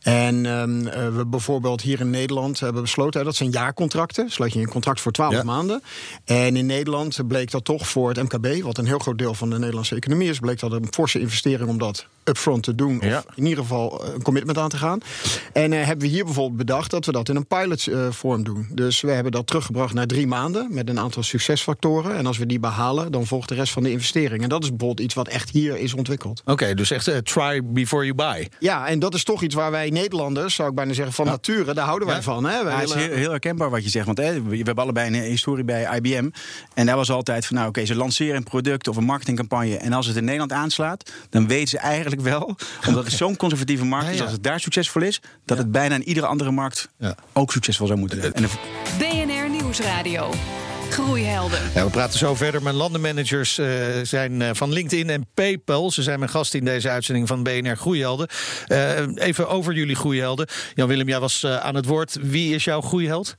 En 0.01 0.45
um, 0.45 0.83
we 1.15 1.25
bijvoorbeeld 1.25 1.81
hier 1.81 1.99
in 1.99 2.09
Nederland 2.09 2.59
hebben 2.59 2.81
besloten, 2.81 3.25
dat 3.25 3.35
zijn 3.35 3.49
jaarcontracten. 3.49 4.29
Sluit 4.29 4.53
je 4.53 4.59
een 4.59 4.69
contract 4.69 5.01
voor 5.01 5.11
12 5.11 5.33
ja. 5.33 5.43
maanden. 5.43 5.83
En 6.25 6.55
in 6.55 6.65
Nederland 6.65 7.27
bleek 7.27 7.51
dat 7.51 7.65
toch 7.65 7.87
voor 7.87 8.09
het 8.09 8.23
MKB, 8.23 8.63
wat 8.63 8.77
een 8.77 8.85
heel 8.85 8.99
groot 8.99 9.17
deel 9.17 9.33
van 9.33 9.49
de 9.49 9.59
Nederlandse 9.59 9.95
economie 9.95 10.29
is, 10.29 10.39
bleek 10.39 10.59
dat 10.69 10.81
een 10.81 10.87
forse 10.91 11.19
investering 11.19 11.69
om 11.69 11.77
dat 11.77 12.07
upfront 12.23 12.63
te 12.63 12.75
doen. 12.75 12.99
Ja. 13.01 13.17
Of 13.17 13.35
in 13.35 13.45
ieder 13.45 13.63
geval 13.63 14.05
een 14.13 14.21
commitment 14.21 14.57
aan 14.57 14.69
te 14.69 14.77
gaan. 14.77 14.99
En 15.53 15.73
eh, 15.73 15.85
hebben 15.85 16.07
we 16.07 16.13
hier 16.13 16.23
bijvoorbeeld 16.25 16.57
bedacht 16.57 16.91
dat 16.91 17.05
we 17.05 17.11
dat 17.11 17.29
in 17.29 17.35
een 17.35 17.47
pilotvorm 17.47 18.43
doen. 18.43 18.67
Dus 18.71 19.01
we 19.01 19.11
hebben 19.11 19.31
dat 19.31 19.47
teruggebracht 19.47 19.93
naar 19.93 20.07
drie 20.07 20.27
maanden 20.27 20.67
met 20.73 20.89
een 20.89 20.99
aantal 20.99 21.23
succesfactoren. 21.23 22.15
En 22.17 22.25
als 22.25 22.37
we 22.37 22.45
die 22.45 22.59
behalen, 22.59 23.11
dan 23.11 23.25
volgt 23.25 23.49
de 23.49 23.55
rest 23.55 23.73
van 23.73 23.83
de 23.83 23.91
investering. 23.91 24.43
En 24.43 24.49
dat 24.49 24.63
is 24.63 24.69
bijvoorbeeld 24.69 24.99
iets 24.99 25.13
wat 25.13 25.27
echt 25.27 25.49
hier 25.49 25.77
is 25.77 25.93
ontwikkeld. 25.93 26.41
Oké, 26.45 26.73
dus 26.73 26.91
echt 26.91 27.07
eh, 27.07 27.17
try 27.17 27.61
before 27.63 28.05
you 28.05 28.15
buy. 28.15 28.47
Ja, 28.59 28.87
en 28.87 28.99
dat 28.99 29.13
is 29.13 29.23
toch 29.23 29.41
iets 29.41 29.55
waar 29.55 29.71
wij 29.71 29.89
Nederlanders, 29.89 30.55
zou 30.55 30.69
ik 30.69 30.75
bijna 30.75 30.93
zeggen, 30.93 31.13
van 31.13 31.25
nature, 31.25 31.73
daar 31.73 31.85
houden 31.85 32.07
wij 32.07 32.17
Ja. 32.17 32.23
van. 32.23 32.43
Hè? 32.43 32.63
Wij 32.63 32.73
Ja, 32.73 32.79
het 32.79 32.89
is 32.89 32.95
heel, 32.95 33.15
heel 33.15 33.29
herkenbaar 33.29 33.69
wat 33.69 33.83
je 33.83 33.89
zegt. 33.89 34.05
Want 34.05 34.17
hè, 34.17 34.33
we 34.33 34.49
we 34.49 34.55
hebben 34.55 34.83
allebei 34.83 35.07
een 35.07 35.23
historie 35.23 35.63
bij 35.63 35.97
IBM. 35.97 36.29
En 36.73 36.85
daar 36.85 36.95
was 36.95 37.11
altijd 37.11 37.45
van, 37.45 37.55
nou 37.55 37.67
oké, 37.67 37.85
ze 37.85 37.95
lanceren 37.95 38.35
een 38.35 38.43
product 38.43 38.87
of 38.87 38.95
een 38.97 39.03
marketingcampagne. 39.03 39.77
En 39.77 39.93
als 39.93 40.07
het 40.07 40.15
in 40.15 40.23
Nederland 40.23 40.51
aanslaat, 40.53 41.11
dan 41.29 41.47
weten 41.47 41.67
ze 41.67 41.77
eigenlijk 41.77 42.21
wel... 42.21 42.55
omdat 42.87 43.05
het 43.05 43.13
zo'n 43.13 43.35
conservatieve 43.35 43.85
markt 43.85 44.09
is, 44.13 44.21
als 44.21 44.31
het 44.31 44.43
daar 44.43 44.59
succesvol 44.59 45.01
is... 45.01 45.21
dat 45.45 45.57
het 45.57 45.71
bijna 45.71 45.95
in 45.95 46.03
iedere 46.07 46.25
andere 46.25 46.51
markt 46.51 46.89
ook 47.33 47.51
succesvol 47.51 47.87
zou 47.87 47.99
moeten 47.99 48.21
zijn. 48.21 48.33
En 48.33 48.41
de- 48.41 48.49
BNR 48.97 49.49
Nieuwsradio. 49.49 50.31
Groeihelden. 50.89 51.59
Ja, 51.75 51.83
we 51.83 51.89
praten 51.89 52.19
zo 52.19 52.35
verder. 52.35 52.61
Mijn 52.63 52.75
landenmanagers 52.75 53.57
eh, 53.57 53.67
zijn 54.03 54.41
eh, 54.41 54.49
van 54.53 54.71
LinkedIn 54.73 55.09
en 55.09 55.27
PayPal. 55.33 55.91
Ze 55.91 56.03
zijn 56.03 56.19
mijn 56.19 56.31
gast 56.31 56.53
in 56.53 56.65
deze 56.65 56.89
uitzending 56.89 57.27
van 57.27 57.43
BNR 57.43 57.77
Groeihelden. 57.77 58.27
Eh, 58.67 58.99
even 59.15 59.49
over 59.49 59.73
jullie 59.73 59.95
groeihelden. 59.95 60.47
Jan-Willem, 60.73 61.07
jij 61.07 61.19
was 61.19 61.45
aan 61.45 61.75
het 61.75 61.85
woord. 61.85 62.17
Wie 62.21 62.55
is 62.55 62.63
jouw 62.63 62.81
groeiheld? 62.81 63.35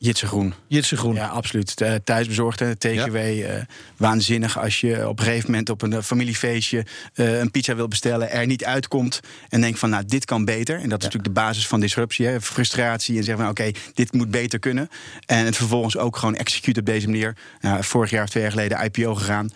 Jitse 0.00 0.26
Groen. 0.26 0.54
Jitse 0.66 0.96
Groen. 0.96 1.14
Ja, 1.14 1.26
absoluut. 1.26 1.80
Eh, 1.80 1.94
Thuisbezorgd 2.04 2.60
en 2.60 2.78
TGW. 2.78 3.16
eh, 3.16 3.62
waanzinnig 3.96 4.58
als 4.58 4.80
je 4.80 5.08
op 5.08 5.18
een 5.18 5.24
gegeven 5.24 5.50
moment 5.50 5.70
op 5.70 5.82
een 5.82 5.92
eh, 5.92 6.02
familiefeestje 6.02 6.86
een 7.14 7.50
pizza 7.50 7.74
wil 7.74 7.88
bestellen, 7.88 8.30
er 8.30 8.46
niet 8.46 8.64
uitkomt 8.64 9.20
en 9.48 9.60
denkt 9.60 9.78
van, 9.78 9.90
nou, 9.90 10.04
dit 10.06 10.24
kan 10.24 10.44
beter. 10.44 10.74
En 10.80 10.88
dat 10.88 10.98
is 10.98 11.04
natuurlijk 11.04 11.34
de 11.34 11.40
basis 11.40 11.66
van 11.66 11.80
disruptie, 11.80 12.26
hè, 12.26 12.40
frustratie 12.40 13.16
en 13.16 13.24
zeggen 13.24 13.42
van, 13.42 13.52
oké, 13.52 13.70
dit 13.94 14.12
moet 14.12 14.30
beter 14.30 14.58
kunnen. 14.58 14.88
En 15.26 15.44
het 15.44 15.56
vervolgens 15.56 15.96
ook 15.96 16.16
gewoon 16.16 16.34
execute 16.34 16.80
op 16.80 16.86
deze 16.86 17.06
manier. 17.06 17.36
Nou, 17.60 17.84
vorig 17.84 18.10
jaar 18.10 18.22
of 18.22 18.28
twee 18.30 18.42
jaar 18.42 18.52
geleden 18.52 18.84
IPO 18.84 19.14
gegaan. 19.14 19.50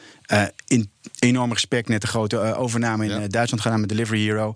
In 0.67 0.91
enorm 1.19 1.53
respect, 1.53 1.89
net 1.89 2.01
de 2.01 2.07
grote 2.07 2.55
overname 2.57 3.05
in 3.05 3.21
Ja. 3.21 3.27
Duitsland 3.27 3.61
gedaan 3.63 3.81
met 3.81 3.89
Delivery 3.89 4.21
Hero. 4.21 4.55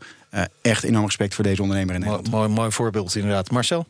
Echt 0.62 0.83
enorm 0.85 1.05
respect 1.05 1.35
voor 1.35 1.45
deze 1.45 1.62
ondernemer 1.62 1.95
in 1.95 2.00
Mooi, 2.00 2.12
Nederland. 2.16 2.40
mooi, 2.45 2.59
mooi 2.61 2.71
voorbeeld 2.73 3.14
inderdaad. 3.16 3.50
Marcel? 3.50 3.87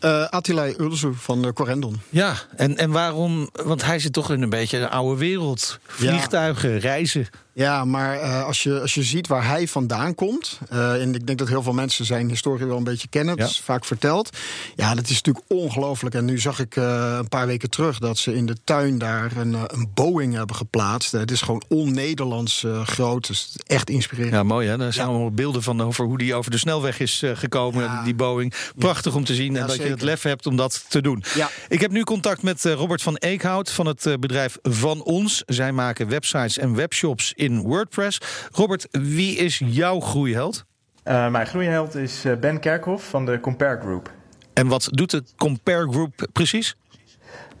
Eh 0.00 0.28
Attila 0.28 0.68
Ulzu 0.78 1.12
van 1.14 1.42
de 1.42 1.52
Corendon. 1.52 2.00
Ja, 2.08 2.34
en, 2.56 2.76
en 2.76 2.90
waarom? 2.90 3.50
Want 3.52 3.84
hij 3.84 3.98
zit 3.98 4.12
toch 4.12 4.30
in 4.30 4.42
een 4.42 4.50
beetje 4.50 4.78
een 4.78 4.88
oude 4.88 5.18
wereld. 5.18 5.78
Vliegtuigen, 5.86 6.78
reizen. 6.78 7.28
Ja, 7.56 7.84
maar 7.84 8.20
eh, 8.20 8.44
als, 8.44 8.62
je, 8.62 8.80
als 8.80 8.94
je 8.94 9.02
ziet 9.02 9.26
waar 9.26 9.46
hij 9.46 9.68
vandaan 9.68 10.14
komt. 10.14 10.58
eh, 10.68 11.02
en 11.02 11.14
ik 11.14 11.26
denk 11.26 11.38
dat 11.38 11.48
heel 11.48 11.62
veel 11.62 11.72
mensen 11.72 12.04
zijn 12.04 12.28
historie 12.28 12.66
wel 12.66 12.76
een 12.76 12.84
beetje 12.84 13.08
kennen. 13.08 13.36
Ja. 13.36 13.44
is 13.44 13.60
vaak 13.60 13.84
verteld. 13.84 14.36
Ja, 14.74 14.94
dat 14.94 15.08
is 15.08 15.14
natuurlijk 15.22 15.44
ongelooflijk. 15.48 16.14
En 16.14 16.24
nu 16.24 16.38
zag 16.38 16.58
ik 16.58 16.76
eh, 16.76 17.16
een 17.18 17.28
paar 17.28 17.46
weken 17.46 17.70
terug 17.70 17.98
dat 17.98 18.18
ze 18.18 18.34
in 18.34 18.46
de 18.46 18.56
tuin 18.64 18.98
daar 18.98 19.36
een, 19.36 19.54
een 19.66 19.90
Boeing 19.94 20.34
hebben 20.34 20.56
geplaatst. 20.56 21.12
Het 21.12 21.30
is 21.30 21.40
gewoon 21.40 21.62
on-Nederlands 21.68 22.66
groot. 22.84 23.26
Dus 23.26 23.56
echt 23.66 23.90
inspirerend. 23.90 24.34
Ja, 24.34 24.42
mooi 24.42 24.68
hè. 24.68 24.78
Er 24.84 24.92
zijn 24.92 25.06
allemaal 25.08 25.30
beelden 25.30 25.62
van 25.62 25.82
over 25.82 26.04
hoe 26.04 26.18
die 26.18 26.34
over 26.34 26.50
de 26.50 26.58
snelweg 26.58 27.00
is 27.00 27.22
gekomen. 27.34 27.82
Ja. 27.82 28.02
Die 28.04 28.14
Boeing. 28.14 28.54
Prachtig 28.78 29.14
om 29.14 29.24
te 29.24 29.34
zien 29.34 29.56
en 29.56 29.66
dat 29.66 29.76
je 29.76 29.82
het 29.82 30.02
lef 30.02 30.22
hebt 30.22 30.46
om 30.46 30.56
dat 30.56 30.84
te 30.88 31.00
doen. 31.00 31.24
Ja. 31.34 31.50
Ik 31.68 31.80
heb 31.80 31.90
nu 31.90 32.02
contact 32.02 32.42
met 32.42 32.64
Robert 32.64 33.02
van 33.02 33.16
Eekhout 33.16 33.70
van 33.70 33.86
het 33.86 34.16
bedrijf 34.20 34.58
Van 34.62 35.02
Ons. 35.02 35.42
Zij 35.46 35.72
maken 35.72 36.08
websites 36.08 36.58
en 36.58 36.74
webshops 36.74 37.32
in 37.32 37.45
WordPress. 37.54 38.20
Robert, 38.52 38.88
wie 38.90 39.36
is 39.36 39.62
jouw 39.64 40.00
groeiheld? 40.00 40.64
Eh, 41.02 41.28
mijn 41.28 41.46
groeiheld 41.46 41.94
is 41.94 42.24
eh, 42.24 42.32
Ben 42.36 42.60
Kerkhoff 42.60 43.08
van 43.08 43.26
de 43.26 43.40
Compare 43.40 43.80
Group. 43.80 44.10
En 44.52 44.66
wat 44.66 44.88
doet 44.90 45.10
de 45.10 45.22
Compare 45.36 45.88
Group 45.90 46.26
precies? 46.32 46.76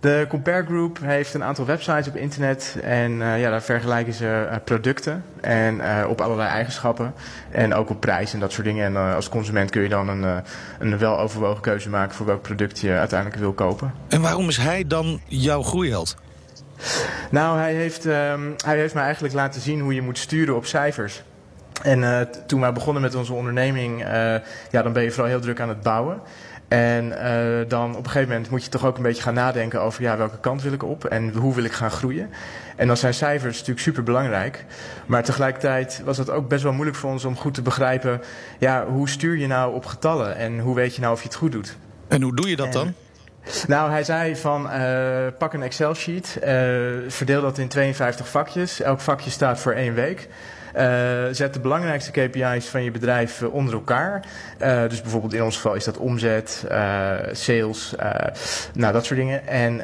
De 0.00 0.26
Compare 0.28 0.64
Group 0.64 0.98
heeft 1.02 1.34
een 1.34 1.42
aantal 1.42 1.64
websites 1.64 2.08
op 2.08 2.16
internet 2.16 2.76
en 2.82 3.22
eh, 3.22 3.40
ja, 3.40 3.50
daar 3.50 3.62
vergelijken 3.62 4.12
ze 4.12 4.60
producten 4.64 5.24
en 5.40 6.06
op 6.06 6.20
allerlei 6.20 6.48
eigenschappen 6.48 7.14
en 7.50 7.74
ook 7.74 7.90
op 7.90 8.00
prijs 8.00 8.32
en 8.32 8.40
dat 8.40 8.52
soort 8.52 8.66
dingen. 8.66 8.84
En 8.84 9.14
als 9.14 9.28
consument 9.28 9.70
kun 9.70 9.82
je 9.82 9.88
dan 9.88 10.08
een, 10.08 10.42
een 10.78 10.98
weloverwogen 10.98 11.62
keuze 11.62 11.88
maken 11.88 12.14
voor 12.14 12.26
welk 12.26 12.42
product 12.42 12.78
je 12.78 12.92
uiteindelijk 12.92 13.40
wil 13.40 13.52
kopen. 13.52 13.92
En 14.08 14.20
waarom 14.20 14.48
is 14.48 14.56
hij 14.56 14.86
dan 14.86 15.20
jouw 15.26 15.62
groeiheld? 15.62 16.16
Nou, 17.30 17.58
hij 17.58 17.74
heeft, 17.74 18.06
ehm, 18.06 18.50
hij 18.64 18.78
heeft 18.78 18.94
mij 18.94 19.04
eigenlijk 19.04 19.34
laten 19.34 19.60
zien 19.60 19.80
hoe 19.80 19.94
je 19.94 20.02
moet 20.02 20.18
sturen 20.18 20.56
op 20.56 20.66
cijfers. 20.66 21.22
En 21.82 22.04
eh, 22.04 22.20
toen 22.46 22.60
wij 22.60 22.72
begonnen 22.72 23.02
met 23.02 23.14
onze 23.14 23.32
onderneming, 23.32 24.04
eh, 24.04 24.34
ja, 24.70 24.82
dan 24.82 24.92
ben 24.92 25.02
je 25.02 25.10
vooral 25.10 25.30
heel 25.30 25.40
druk 25.40 25.60
aan 25.60 25.68
het 25.68 25.82
bouwen. 25.82 26.20
En 26.68 27.18
eh, 27.18 27.68
dan 27.68 27.90
op 27.90 28.04
een 28.04 28.10
gegeven 28.10 28.28
moment 28.28 28.50
moet 28.50 28.64
je 28.64 28.70
toch 28.70 28.86
ook 28.86 28.96
een 28.96 29.02
beetje 29.02 29.22
gaan 29.22 29.34
nadenken 29.34 29.80
over 29.80 30.02
ja, 30.02 30.16
welke 30.16 30.38
kant 30.38 30.62
wil 30.62 30.72
ik 30.72 30.82
op 30.82 31.04
en 31.04 31.32
hoe 31.34 31.54
wil 31.54 31.64
ik 31.64 31.72
gaan 31.72 31.90
groeien. 31.90 32.30
En 32.76 32.86
dan 32.86 32.96
zijn 32.96 33.14
cijfers 33.14 33.52
natuurlijk 33.52 33.80
super 33.80 34.02
belangrijk. 34.02 34.64
Maar 35.06 35.24
tegelijkertijd 35.24 36.02
was 36.04 36.18
het 36.18 36.30
ook 36.30 36.48
best 36.48 36.62
wel 36.62 36.72
moeilijk 36.72 36.96
voor 36.96 37.10
ons 37.10 37.24
om 37.24 37.36
goed 37.36 37.54
te 37.54 37.62
begrijpen, 37.62 38.20
ja, 38.58 38.86
hoe 38.86 39.08
stuur 39.08 39.36
je 39.36 39.46
nou 39.46 39.74
op 39.74 39.86
getallen 39.86 40.36
en 40.36 40.58
hoe 40.58 40.74
weet 40.74 40.94
je 40.94 41.00
nou 41.00 41.12
of 41.12 41.20
je 41.20 41.28
het 41.28 41.36
goed 41.36 41.52
doet. 41.52 41.76
En 42.08 42.22
hoe 42.22 42.36
doe 42.36 42.48
je 42.48 42.56
dat 42.56 42.72
dan? 42.72 42.94
Nou, 43.66 43.90
hij 43.90 44.04
zei 44.04 44.36
van 44.36 44.70
eh, 44.70 45.26
pak 45.38 45.52
een 45.52 45.62
Excel-sheet, 45.62 46.38
eh, 46.42 46.54
verdeel 47.08 47.40
dat 47.40 47.58
in 47.58 47.68
52 47.68 48.28
vakjes. 48.28 48.80
Elk 48.80 49.00
vakje 49.00 49.30
staat 49.30 49.60
voor 49.60 49.72
één 49.72 49.94
week. 49.94 50.28
Eh, 50.72 50.86
zet 51.30 51.54
de 51.54 51.60
belangrijkste 51.60 52.10
KPI's 52.10 52.68
van 52.68 52.82
je 52.82 52.90
bedrijf 52.90 53.42
onder 53.42 53.74
elkaar. 53.74 54.24
Dus 54.88 55.02
bijvoorbeeld 55.02 55.34
in 55.34 55.42
ons 55.42 55.56
geval 55.56 55.74
is 55.74 55.84
dat 55.84 55.96
omzet, 55.96 56.64
sales, 57.32 57.94
nou 58.74 58.92
dat 58.92 59.04
soort 59.04 59.18
dingen. 59.18 59.46
En 59.46 59.80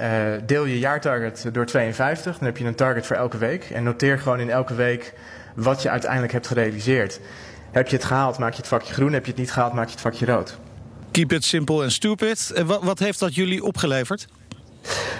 deel 0.46 0.64
je 0.64 0.78
jaartarget 0.78 1.48
door 1.52 1.66
52, 1.66 2.38
dan 2.38 2.46
heb 2.46 2.56
je 2.56 2.64
een 2.64 2.74
target 2.74 3.06
voor 3.06 3.16
elke 3.16 3.38
week. 3.38 3.70
En 3.70 3.82
noteer 3.82 4.18
gewoon 4.18 4.40
in 4.40 4.50
elke 4.50 4.74
week 4.74 5.12
wat 5.54 5.82
je 5.82 5.90
uiteindelijk 5.90 6.32
hebt 6.32 6.46
gerealiseerd. 6.46 7.20
Heb 7.70 7.88
je 7.88 7.96
het 7.96 8.04
gehaald, 8.04 8.38
maak 8.38 8.52
je 8.52 8.56
het 8.58 8.68
vakje 8.68 8.92
groen. 8.92 9.12
Heb 9.12 9.24
je 9.24 9.30
het 9.30 9.40
niet 9.40 9.52
gehaald, 9.52 9.72
maak 9.72 9.86
je 9.86 9.92
het 9.92 10.00
vakje 10.00 10.26
rood. 10.26 10.58
Keep 11.12 11.32
it 11.32 11.44
simple 11.44 11.82
and 11.82 11.92
stupid. 11.92 12.52
En 12.54 12.66
wat, 12.66 12.82
wat 12.82 12.98
heeft 12.98 13.18
dat 13.18 13.34
jullie 13.34 13.64
opgeleverd? 13.64 14.28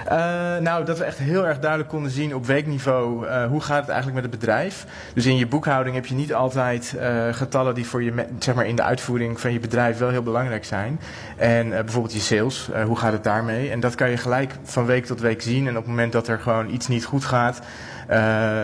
Uh, 0.05 0.57
nou, 0.59 0.85
dat 0.85 0.99
we 0.99 1.05
echt 1.05 1.19
heel 1.19 1.47
erg 1.47 1.59
duidelijk 1.59 1.91
konden 1.91 2.11
zien 2.11 2.35
op 2.35 2.47
weekniveau 2.47 3.27
uh, 3.27 3.47
hoe 3.47 3.61
gaat 3.61 3.81
het 3.81 3.89
eigenlijk 3.89 4.23
met 4.23 4.31
het 4.31 4.41
bedrijf. 4.41 4.87
Dus 5.15 5.27
in 5.27 5.37
je 5.37 5.47
boekhouding 5.47 5.95
heb 5.95 6.07
je 6.07 6.15
niet 6.15 6.35
altijd 6.35 6.95
uh, 6.97 7.33
getallen 7.33 7.75
die 7.75 7.87
voor 7.87 8.03
je, 8.03 8.27
zeg 8.39 8.55
maar 8.55 8.67
in 8.67 8.77
de 8.77 8.83
uitvoering 8.83 9.41
van 9.41 9.53
je 9.53 9.61
bedrijf 9.61 9.99
wel 9.99 10.09
heel 10.09 10.23
belangrijk 10.23 10.65
zijn. 10.65 11.01
En 11.37 11.69
bijvoorbeeld 11.69 12.13
je 12.13 12.21
sales, 12.21 12.69
hoe 12.87 12.97
gaat 12.97 13.13
het 13.13 13.25
daarmee? 13.25 13.71
En 13.71 13.81
dat 13.81 13.95
kan 13.95 14.11
je 14.11 14.17
gelijk 14.17 14.55
van 14.63 14.87
week 14.87 15.07
tot 15.07 15.21
week 15.21 15.43
zien. 15.43 15.67
En 15.67 15.77
op 15.77 15.83
het 15.83 15.91
moment 15.91 16.13
dat 16.13 16.29
er 16.29 16.39
gewoon 16.39 16.71
iets 16.71 16.89
niet 16.89 17.05
goed 17.05 17.25
gaat, 17.25 17.61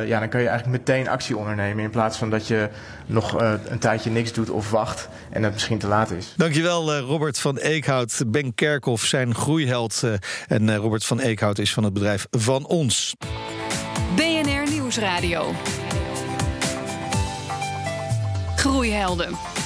ja, 0.07 0.19
dan 0.19 0.29
kan 0.29 0.41
je 0.41 0.49
eigenlijk 0.49 0.79
meteen 0.87 1.09
actie 1.09 1.37
ondernemen. 1.37 1.85
In 1.85 1.91
plaats 1.91 2.19
van 2.19 2.31
dat 2.31 2.47
je 2.47 2.69
nog 3.07 3.41
een 3.69 3.79
tijdje 3.79 4.11
niks 4.11 4.33
doet 4.33 4.51
of 4.51 4.71
wacht 4.71 5.09
en 5.31 5.43
het 5.43 5.53
misschien 5.53 5.79
te 5.79 5.87
laat 5.87 6.11
is. 6.11 6.35
Dankjewel, 6.37 6.99
Robert 6.99 7.39
van 7.39 7.57
Eekhout. 7.57 8.23
Ben 8.27 8.55
Kerkhoff, 8.55 9.05
zijn 9.05 9.35
groeiheld. 9.35 10.03
En 10.49 10.77
Robert 10.77 11.05
van 11.05 11.21
Eekhout 11.21 11.59
is 11.59 11.73
van 11.73 11.85
het 11.85 11.93
bedrijf 11.93 12.27
Van 12.31 12.67
Ons. 12.67 13.15
BNR 14.17 14.71
Nieuwsradio. 14.71 15.53
Groeihelden. 18.57 19.58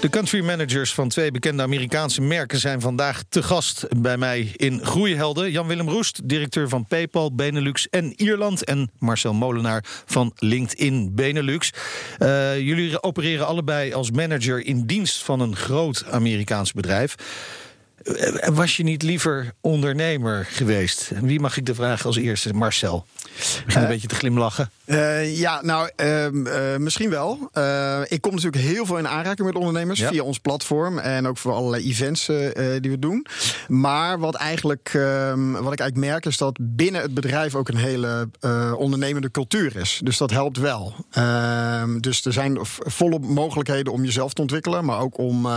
De 0.00 0.08
country 0.10 0.44
managers 0.44 0.94
van 0.94 1.08
twee 1.08 1.30
bekende 1.30 1.62
Amerikaanse 1.62 2.20
merken 2.20 2.58
zijn 2.58 2.80
vandaag 2.80 3.22
te 3.28 3.42
gast 3.42 3.86
bij 3.96 4.16
mij 4.16 4.52
in 4.56 4.84
Groeihelden. 4.84 5.50
Jan-Willem 5.50 5.88
Roest, 5.88 6.28
directeur 6.28 6.68
van 6.68 6.86
PayPal 6.86 7.34
Benelux 7.34 7.88
en 7.88 8.12
Ierland. 8.16 8.64
En 8.64 8.90
Marcel 8.98 9.34
Molenaar 9.34 9.84
van 10.06 10.32
LinkedIn 10.36 11.14
Benelux. 11.14 11.72
Uh, 12.18 12.58
jullie 12.58 13.02
opereren 13.02 13.46
allebei 13.46 13.92
als 13.92 14.10
manager 14.10 14.66
in 14.66 14.86
dienst 14.86 15.22
van 15.22 15.40
een 15.40 15.56
groot 15.56 16.04
Amerikaans 16.10 16.72
bedrijf. 16.72 17.14
Uh, 18.02 18.48
was 18.48 18.76
je 18.76 18.82
niet 18.82 19.02
liever 19.02 19.52
ondernemer 19.60 20.46
geweest? 20.50 21.10
Wie 21.20 21.40
mag 21.40 21.56
ik 21.56 21.66
de 21.66 21.74
vraag 21.74 22.06
als 22.06 22.16
eerste? 22.16 22.52
Marcel. 22.52 23.06
Een 23.66 23.82
uh, 23.82 23.88
beetje 23.88 24.08
te 24.08 24.14
glimlachen. 24.14 24.70
Uh, 24.86 25.38
ja, 25.38 25.60
nou, 25.62 25.90
uh, 25.96 26.76
misschien 26.76 27.10
wel. 27.10 27.50
Ik 28.08 28.20
kom 28.20 28.34
natuurlijk 28.34 28.62
heel 28.62 28.86
veel 28.86 28.98
in 28.98 29.08
aanraking 29.08 29.46
met 29.46 29.56
ondernemers 29.56 29.98
ja. 29.98 30.08
via 30.08 30.22
ons 30.22 30.38
platform 30.38 30.98
en 30.98 31.26
ook 31.26 31.38
voor 31.38 31.52
allerlei 31.52 31.84
events 31.84 32.26
die 32.80 32.90
we 32.90 32.98
doen. 32.98 33.26
Maar 33.68 34.18
wat, 34.18 34.34
eigenlijk, 34.34 34.90
ehm, 34.94 35.50
wat 35.52 35.72
ik 35.72 35.80
eigenlijk 35.80 36.10
merk 36.10 36.26
is 36.26 36.36
dat 36.36 36.58
binnen 36.60 37.02
het 37.02 37.14
bedrijf 37.14 37.54
ook 37.54 37.68
een 37.68 37.76
hele 37.76 38.30
ondernemende 38.76 39.30
cultuur 39.30 39.76
is. 39.76 40.00
Dus 40.04 40.16
dat 40.16 40.30
helpt 40.30 40.56
wel. 40.56 40.94
Ehm, 41.10 41.98
dus 41.98 42.24
er 42.24 42.32
zijn 42.32 42.58
volop 42.62 43.26
mogelijkheden 43.26 43.92
om 43.92 44.04
jezelf 44.04 44.32
te 44.32 44.40
ontwikkelen, 44.40 44.84
maar 44.84 45.00
ook 45.00 45.18
om, 45.18 45.48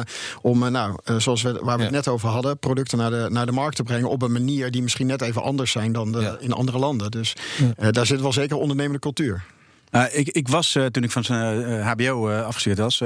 om 0.41 0.71
nou, 0.71 0.95
zoals 1.17 1.41
we, 1.41 1.51
waar 1.51 1.77
we 1.77 1.83
ja. 1.83 1.87
het 1.87 2.05
net 2.05 2.07
over 2.07 2.29
hadden, 2.29 2.59
producten 2.59 2.97
naar 2.97 3.11
de, 3.11 3.27
naar 3.29 3.45
de 3.45 3.51
markt 3.51 3.75
te 3.75 3.83
brengen 3.83 4.09
op 4.09 4.21
een 4.21 4.31
manier 4.31 4.71
die 4.71 4.81
misschien 4.81 5.07
net 5.07 5.21
even 5.21 5.43
anders 5.43 5.71
zijn 5.71 5.91
dan 5.91 6.11
de, 6.11 6.19
ja. 6.19 6.37
in 6.39 6.51
andere 6.51 6.77
landen. 6.77 7.11
Dus 7.11 7.33
ja. 7.57 7.70
Daar 7.91 8.05
zit 8.05 8.21
wel 8.21 8.33
zeker 8.33 8.57
ondernemende 8.57 8.99
cultuur. 8.99 9.43
Nou, 9.91 10.09
ik, 10.11 10.27
ik 10.27 10.47
was 10.47 10.75
uh, 10.75 10.85
toen 10.85 11.03
ik 11.03 11.11
van 11.11 11.23
zijn 11.23 11.59
uh, 11.59 11.87
HBO 11.87 12.29
uh, 12.29 12.45
afgestudeerd 12.45 12.79
was, 12.79 13.03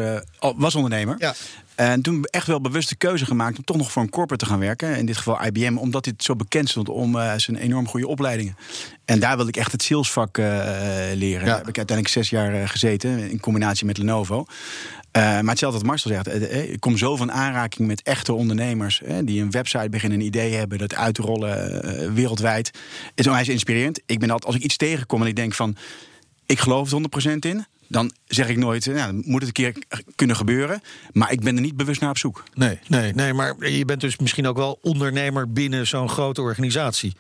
was 0.56 0.76
ondernemer. 0.76 1.16
Ja. 1.20 1.34
En 1.76 2.02
toen 2.02 2.24
echt 2.24 2.48
wel 2.48 2.62
bewust 2.62 2.90
de 2.90 2.96
keuze 2.96 3.26
gemaakt 3.26 3.58
om 3.58 3.64
toch 3.64 3.78
nog 3.78 3.92
voor 3.92 4.02
een 4.02 4.10
corporate 4.10 4.46
te 4.46 4.52
gaan 4.52 4.60
werken. 4.60 4.98
In 4.98 5.06
dit 5.06 5.18
geval 5.18 5.46
IBM, 5.46 5.78
omdat 5.78 6.04
dit 6.04 6.24
zo 6.24 6.36
bekend 6.36 6.70
stond 6.70 6.90
om 6.90 7.18
zijn 7.38 7.58
enorm 7.58 7.88
goede 7.88 8.08
opleidingen. 8.08 8.58
En 9.06 9.20
daar 9.20 9.36
wilde 9.36 9.50
ik 9.50 9.58
echt 9.58 9.72
het 9.72 9.84
salesvak 9.84 10.38
leren. 10.38 11.46
Daar 11.46 11.58
heb 11.58 11.68
ik 11.68 11.78
uiteindelijk 11.78 12.08
zes 12.08 12.30
jaar 12.30 12.68
gezeten 12.70 13.30
in 13.30 13.40
combinatie 13.40 13.86
met 13.86 13.98
Lenovo. 13.98 14.46
Uh, 15.16 15.22
maar 15.22 15.44
hetzelfde 15.50 15.78
wat 15.78 15.88
Marcel 15.88 16.12
zegt. 16.12 16.54
Ik 16.72 16.80
kom 16.80 16.98
zo 16.98 17.16
van 17.16 17.32
aanraking 17.32 17.88
met 17.88 18.02
echte 18.02 18.34
ondernemers. 18.34 19.02
die 19.24 19.42
een 19.42 19.52
website 19.52 19.90
beginnen, 19.90 20.20
een 20.20 20.26
idee 20.26 20.54
hebben, 20.54 20.78
dat 20.78 20.96
uitrollen 20.96 22.14
wereldwijd. 22.14 22.72
Het 23.16 23.26
is 23.26 23.50
inspirerend. 23.50 24.02
Ik 24.06 24.20
ben 24.20 24.30
altijd, 24.30 24.46
als 24.46 24.56
ik 24.56 24.64
iets 24.64 24.78
tegenkom 24.78 25.22
en 25.22 25.28
ik 25.28 25.36
denk 25.36 25.54
van 25.54 25.78
ik 26.46 26.60
geloof 26.60 26.92
er 26.92 27.00
100% 27.34 27.40
in. 27.40 27.66
Dan 27.88 28.12
zeg 28.26 28.50
ik 28.50 28.58
nooit, 28.58 28.86
nou, 28.86 29.14
moet 29.14 29.44
het 29.46 29.48
een 29.48 29.52
keer 29.54 29.76
kunnen 30.16 30.36
gebeuren. 30.36 30.82
Maar 31.12 31.32
ik 31.32 31.42
ben 31.42 31.56
er 31.56 31.62
niet 31.62 31.78
bewust 31.78 32.02
naar 32.02 32.10
op 32.10 32.18
zoek. 32.18 32.44
Nee, 32.54 32.80
nee, 32.88 33.14
nee, 33.14 33.34
maar 33.34 33.70
je 33.70 33.86
bent 33.86 34.02
dus 34.02 34.18
misschien 34.18 34.48
ook 34.48 34.58
wel 34.58 34.80
ondernemer 34.82 35.52
binnen 35.52 35.88
zo'n 35.88 36.10
grote 36.10 36.42
organisatie. 36.42 37.16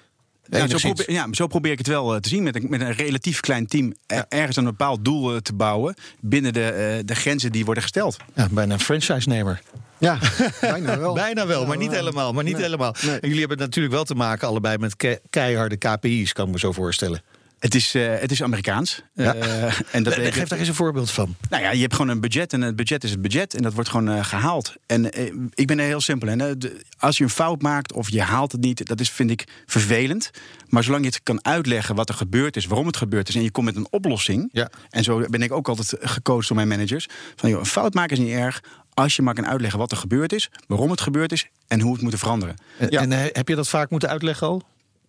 Ja 0.49 0.67
zo, 0.67 0.77
probeer, 0.77 1.11
ja, 1.11 1.27
zo 1.31 1.47
probeer 1.47 1.71
ik 1.71 1.77
het 1.77 1.87
wel 1.87 2.13
eh, 2.15 2.19
te 2.19 2.29
zien. 2.29 2.43
Met 2.43 2.55
een, 2.55 2.65
met 2.69 2.81
een 2.81 2.91
relatief 2.91 3.39
klein 3.39 3.67
team 3.67 3.93
ergens 4.29 4.55
een 4.55 4.63
bepaald 4.63 5.05
doel 5.05 5.33
eh, 5.33 5.37
te 5.37 5.53
bouwen. 5.53 5.95
binnen 6.19 6.53
de, 6.53 6.69
eh, 6.69 7.05
de 7.05 7.15
grenzen 7.15 7.51
die 7.51 7.65
worden 7.65 7.83
gesteld. 7.83 8.17
Ja, 8.33 8.47
bijna 8.51 8.73
een 8.73 8.79
franchise-nemer. 8.79 9.61
Ja, 9.97 10.19
bijna 10.61 10.99
wel. 10.99 11.13
bijna 11.13 11.47
wel, 11.47 11.65
maar 11.65 11.77
niet 11.77 11.91
helemaal. 11.91 12.33
Maar 12.33 12.43
niet 12.43 12.57
helemaal. 12.57 12.95
En 12.95 13.19
jullie 13.21 13.39
hebben 13.39 13.57
natuurlijk 13.57 13.93
wel 13.93 14.03
te 14.03 14.15
maken 14.15 14.47
allebei 14.47 14.77
met 14.77 15.19
keiharde 15.29 15.77
KPI's, 15.77 16.33
kan 16.33 16.45
ik 16.45 16.51
me 16.51 16.59
zo 16.59 16.71
voorstellen. 16.71 17.21
Het 17.59 17.75
is, 17.75 17.95
uh, 17.95 18.19
het 18.19 18.31
is 18.31 18.43
Amerikaans. 18.43 19.01
Ja. 19.13 19.35
Uh, 19.35 19.63
en 19.91 20.03
dat 20.03 20.13
Geef 20.13 20.47
daar 20.47 20.59
eens 20.59 20.67
een 20.67 20.74
voorbeeld 20.74 21.12
van. 21.12 21.35
Nou 21.50 21.63
ja, 21.63 21.71
je 21.71 21.81
hebt 21.81 21.93
gewoon 21.93 22.09
een 22.09 22.19
budget 22.19 22.53
en 22.53 22.62
het 22.62 22.75
budget 22.75 23.03
is 23.03 23.12
het 23.12 23.21
budget 23.21 23.53
en 23.53 23.62
dat 23.62 23.74
wordt 23.74 23.89
gewoon 23.89 24.09
uh, 24.09 24.24
gehaald. 24.24 24.74
En 24.85 25.05
ik 25.53 25.67
ben 25.67 25.79
er 25.79 25.85
heel 25.85 26.01
simpel 26.01 26.27
in. 26.27 26.62
Als 26.97 27.17
je 27.17 27.24
een 27.24 27.29
fout 27.29 27.62
maakt 27.62 27.93
of 27.93 28.09
je 28.09 28.21
haalt 28.21 28.51
het 28.51 28.62
niet, 28.62 28.88
dat 28.88 29.00
is, 29.00 29.09
vind 29.09 29.31
ik 29.31 29.43
vervelend. 29.65 30.31
Maar 30.67 30.83
zolang 30.83 31.03
je 31.03 31.09
het 31.09 31.24
kan 31.24 31.45
uitleggen 31.45 31.95
wat 31.95 32.09
er 32.09 32.15
gebeurd 32.15 32.55
is, 32.55 32.65
waarom 32.65 32.88
het 32.88 32.97
gebeurd 32.97 33.29
is 33.29 33.35
en 33.35 33.43
je 33.43 33.51
komt 33.51 33.65
met 33.65 33.75
een 33.75 33.88
oplossing. 33.89 34.50
Ja. 34.51 34.69
En 34.89 35.03
zo 35.03 35.25
ben 35.29 35.41
ik 35.41 35.51
ook 35.51 35.67
altijd 35.67 35.95
gecoacht 36.00 36.47
door 36.47 36.55
mijn 36.55 36.67
managers. 36.67 37.07
Van 37.35 37.50
joh, 37.50 37.59
een 37.59 37.65
fout 37.65 37.93
maken 37.93 38.17
is 38.17 38.24
niet 38.24 38.33
erg. 38.33 38.63
Als 38.93 39.15
je 39.15 39.21
maar 39.21 39.33
kan 39.33 39.47
uitleggen 39.47 39.79
wat 39.79 39.91
er 39.91 39.97
gebeurd 39.97 40.33
is, 40.33 40.50
waarom 40.67 40.89
het 40.89 41.01
gebeurd 41.01 41.31
is 41.31 41.47
en 41.67 41.81
hoe 41.81 41.93
het 41.93 42.01
moet 42.01 42.15
veranderen. 42.15 42.55
Ja. 42.89 43.01
En 43.01 43.12
heb 43.12 43.47
je 43.47 43.55
dat 43.55 43.69
vaak 43.69 43.89
moeten 43.89 44.09
uitleggen 44.09 44.47
al? 44.47 44.63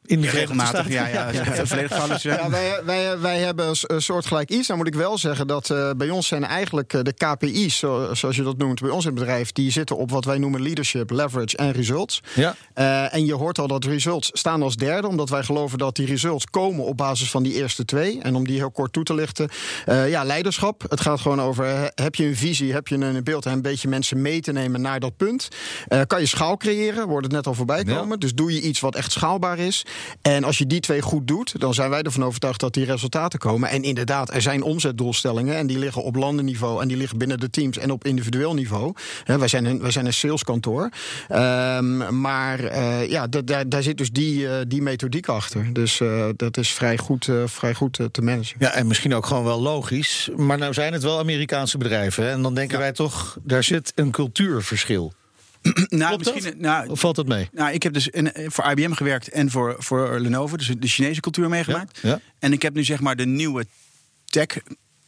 In 0.06 0.20
de 0.20 0.30
regelmatig, 0.30 0.88
ja, 0.88 1.06
ja, 1.06 1.14
ja, 1.32 1.42
ja. 1.44 2.18
ja 2.22 2.50
wij, 2.50 2.80
wij, 2.84 3.18
wij 3.18 3.38
hebben 3.38 3.74
een 3.82 4.02
soortgelijk 4.02 4.50
iets. 4.50 4.68
Dan 4.68 4.76
moet 4.76 4.86
ik 4.86 4.94
wel 4.94 5.18
zeggen 5.18 5.46
dat 5.46 5.70
uh, 5.70 5.90
bij 5.96 6.10
ons 6.10 6.26
zijn 6.26 6.44
eigenlijk 6.44 6.92
uh, 6.92 7.02
de 7.02 7.12
KPI's, 7.12 7.78
zo, 7.78 8.14
zoals 8.14 8.36
je 8.36 8.42
dat 8.42 8.56
noemt, 8.56 8.80
bij 8.80 8.90
ons 8.90 9.04
in 9.04 9.10
het 9.10 9.18
bedrijf, 9.18 9.52
die 9.52 9.70
zitten 9.70 9.96
op 9.96 10.10
wat 10.10 10.24
wij 10.24 10.38
noemen 10.38 10.62
leadership, 10.62 11.10
leverage 11.10 11.56
en 11.56 11.72
results. 11.72 12.22
Ja. 12.34 12.56
Uh, 12.74 13.14
en 13.14 13.26
je 13.26 13.34
hoort 13.34 13.58
al 13.58 13.66
dat 13.66 13.84
results 13.84 14.30
staan 14.32 14.62
als 14.62 14.76
derde, 14.76 15.08
omdat 15.08 15.28
wij 15.28 15.42
geloven 15.42 15.78
dat 15.78 15.96
die 15.96 16.06
results 16.06 16.44
komen 16.44 16.84
op 16.84 16.96
basis 16.96 17.30
van 17.30 17.42
die 17.42 17.54
eerste 17.54 17.84
twee. 17.84 18.20
En 18.20 18.34
om 18.34 18.46
die 18.46 18.56
heel 18.56 18.70
kort 18.70 18.92
toe 18.92 19.04
te 19.04 19.14
lichten, 19.14 19.48
ja, 19.86 20.24
leiderschap. 20.24 20.84
Het 20.88 21.00
gaat 21.00 21.20
gewoon 21.20 21.40
over: 21.40 21.90
heb 21.94 22.14
je 22.14 22.24
een 22.24 22.36
visie, 22.36 22.72
heb 22.72 22.88
je 22.88 22.94
een 22.94 23.24
beeld 23.24 23.46
en 23.46 23.52
een 23.52 23.62
beetje 23.62 23.88
mensen 23.88 24.22
mee 24.22 24.40
te 24.40 24.52
nemen 24.52 24.80
naar 24.80 25.00
dat 25.00 25.16
punt. 25.16 25.48
kan 26.06 26.20
je 26.20 26.26
schaal 26.26 26.56
creëren, 26.56 27.08
wordt 27.08 27.26
het 27.26 27.34
net 27.34 27.46
al 27.46 27.54
voorbij 27.54 27.84
komen. 27.84 28.08
Ja. 28.08 28.16
Dus 28.16 28.34
doe 28.34 28.52
je 28.52 28.60
iets 28.60 28.80
wat 28.80 28.94
echt 28.94 29.12
schaalbaar 29.12 29.58
is. 29.58 29.84
En 30.22 30.44
als 30.44 30.58
je 30.58 30.66
die 30.66 30.80
twee 30.80 31.02
goed 31.02 31.26
doet, 31.26 31.60
dan 31.60 31.74
zijn 31.74 31.90
wij 31.90 32.02
ervan 32.02 32.24
overtuigd 32.24 32.60
dat 32.60 32.74
die 32.74 32.84
resultaten 32.84 33.38
komen. 33.38 33.68
En 33.68 33.82
inderdaad, 33.82 34.34
er 34.34 34.42
zijn 34.42 34.62
omzetdoelstellingen 34.62 35.56
en 35.56 35.66
die 35.66 35.78
liggen 35.78 36.02
op 36.02 36.16
landenniveau 36.16 36.82
en 36.82 36.88
die 36.88 36.96
liggen 36.96 37.18
binnen 37.18 37.40
de 37.40 37.50
teams 37.50 37.78
en 37.78 37.90
op 37.90 38.04
individueel 38.04 38.54
niveau. 38.54 38.94
wij, 39.24 39.48
zijn 39.48 39.64
een, 39.64 39.80
wij 39.80 39.90
zijn 39.90 40.06
een 40.06 40.12
saleskantoor. 40.12 40.90
Um, 41.32 42.20
maar 42.20 42.64
uh, 42.64 43.08
ja, 43.08 43.26
daar, 43.26 43.68
daar 43.68 43.82
zit 43.82 43.98
dus 43.98 44.10
die, 44.10 44.40
uh, 44.40 44.54
die 44.68 44.82
methodiek 44.82 45.28
achter. 45.28 45.72
Dus 45.72 46.00
uh, 46.00 46.24
dat 46.36 46.56
is 46.56 46.70
vrij 46.70 46.98
goed, 46.98 47.28
vrij 47.44 47.74
goed 47.74 47.98
te 48.12 48.22
managen. 48.22 48.56
Ja, 48.58 48.70
en 48.72 48.86
misschien 48.86 49.14
ook 49.14 49.26
gewoon 49.26 49.44
wel 49.44 49.60
logisch. 49.60 50.30
Maar 50.36 50.58
nou 50.58 50.72
zijn 50.72 50.92
het 50.92 51.02
wel 51.02 51.18
Amerikaanse 51.18 51.78
bedrijven. 51.78 52.24
Hè? 52.24 52.30
En 52.30 52.42
dan 52.42 52.54
denken 52.54 52.76
ja. 52.76 52.82
wij 52.82 52.92
toch, 52.92 53.38
daar 53.42 53.64
zit 53.64 53.92
een 53.94 54.10
cultuurverschil. 54.10 55.12
nou, 55.88 56.18
misschien, 56.18 56.54
nou, 56.58 56.88
of 56.88 57.00
valt 57.00 57.16
dat 57.16 57.26
mee? 57.26 57.48
Nou, 57.52 57.72
ik 57.72 57.82
heb 57.82 57.92
dus 57.92 58.08
in, 58.08 58.32
voor 58.46 58.70
IBM 58.70 58.92
gewerkt 58.92 59.28
en 59.28 59.50
voor, 59.50 59.76
voor 59.78 60.20
Lenovo, 60.20 60.56
dus 60.56 60.72
de 60.78 60.88
Chinese 60.88 61.20
cultuur 61.20 61.48
meegemaakt. 61.48 61.98
Ja, 62.02 62.08
ja. 62.08 62.20
En 62.38 62.52
ik 62.52 62.62
heb 62.62 62.74
nu 62.74 62.84
zeg 62.84 63.00
maar 63.00 63.16
de 63.16 63.26
nieuwe 63.26 63.66
tech 64.24 64.58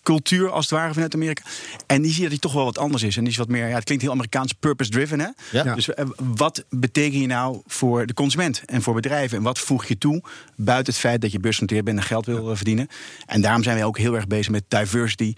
cultuur 0.08 0.50
als 0.50 0.70
het 0.70 0.78
ware 0.78 0.92
vanuit 0.92 1.14
Amerika. 1.14 1.42
En 1.86 2.02
die 2.02 2.10
zie 2.10 2.22
je 2.22 2.28
dat 2.28 2.30
die 2.30 2.40
toch 2.40 2.52
wel 2.52 2.64
wat 2.64 2.78
anders 2.78 3.02
is. 3.02 3.16
En 3.16 3.22
die 3.22 3.32
is 3.32 3.38
wat 3.38 3.48
meer, 3.48 3.68
ja, 3.68 3.74
het 3.74 3.84
klinkt 3.84 4.02
heel 4.02 4.12
Amerikaans, 4.12 4.52
purpose-driven. 4.52 5.20
Hè? 5.20 5.28
Ja. 5.50 5.74
Dus 5.74 5.88
uh, 5.88 5.94
wat 6.16 6.64
betekent 6.70 7.20
je 7.20 7.26
nou 7.26 7.60
voor 7.66 8.06
de 8.06 8.14
consument 8.14 8.62
en 8.64 8.82
voor 8.82 8.94
bedrijven? 8.94 9.36
En 9.38 9.42
wat 9.42 9.58
voeg 9.58 9.84
je 9.84 9.98
toe 9.98 10.22
buiten 10.56 10.92
het 10.92 11.02
feit 11.02 11.20
dat 11.20 11.32
je 11.32 11.40
beursgenoteerd 11.40 11.84
bent 11.84 11.98
en 11.98 12.04
geld 12.04 12.26
wil 12.26 12.50
uh, 12.50 12.56
verdienen? 12.56 12.88
En 13.26 13.40
daarom 13.40 13.62
zijn 13.62 13.76
wij 13.76 13.84
ook 13.84 13.98
heel 13.98 14.14
erg 14.14 14.26
bezig 14.26 14.52
met 14.52 14.64
diversity, 14.68 15.34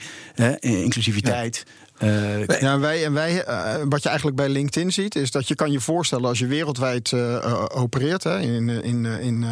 inclusiviteit. 0.61 1.65
Uh, 2.03 2.47
ja, 2.47 2.79
wij, 2.79 3.05
en 3.05 3.13
wij, 3.13 3.49
uh, 3.49 3.75
wat 3.89 4.03
je 4.03 4.09
eigenlijk 4.09 4.37
bij 4.37 4.49
LinkedIn 4.49 4.93
ziet, 4.93 5.15
is 5.15 5.31
dat 5.31 5.49
je 5.49 5.55
kan 5.55 5.73
je 5.73 5.81
voorstellen 5.81 6.29
als 6.29 6.39
je 6.39 6.47
wereldwijd 6.47 7.11
uh, 7.11 7.65
opereert, 7.75 8.25
hè, 8.25 8.41
in, 8.41 8.69
in, 8.69 9.05
in, 9.05 9.45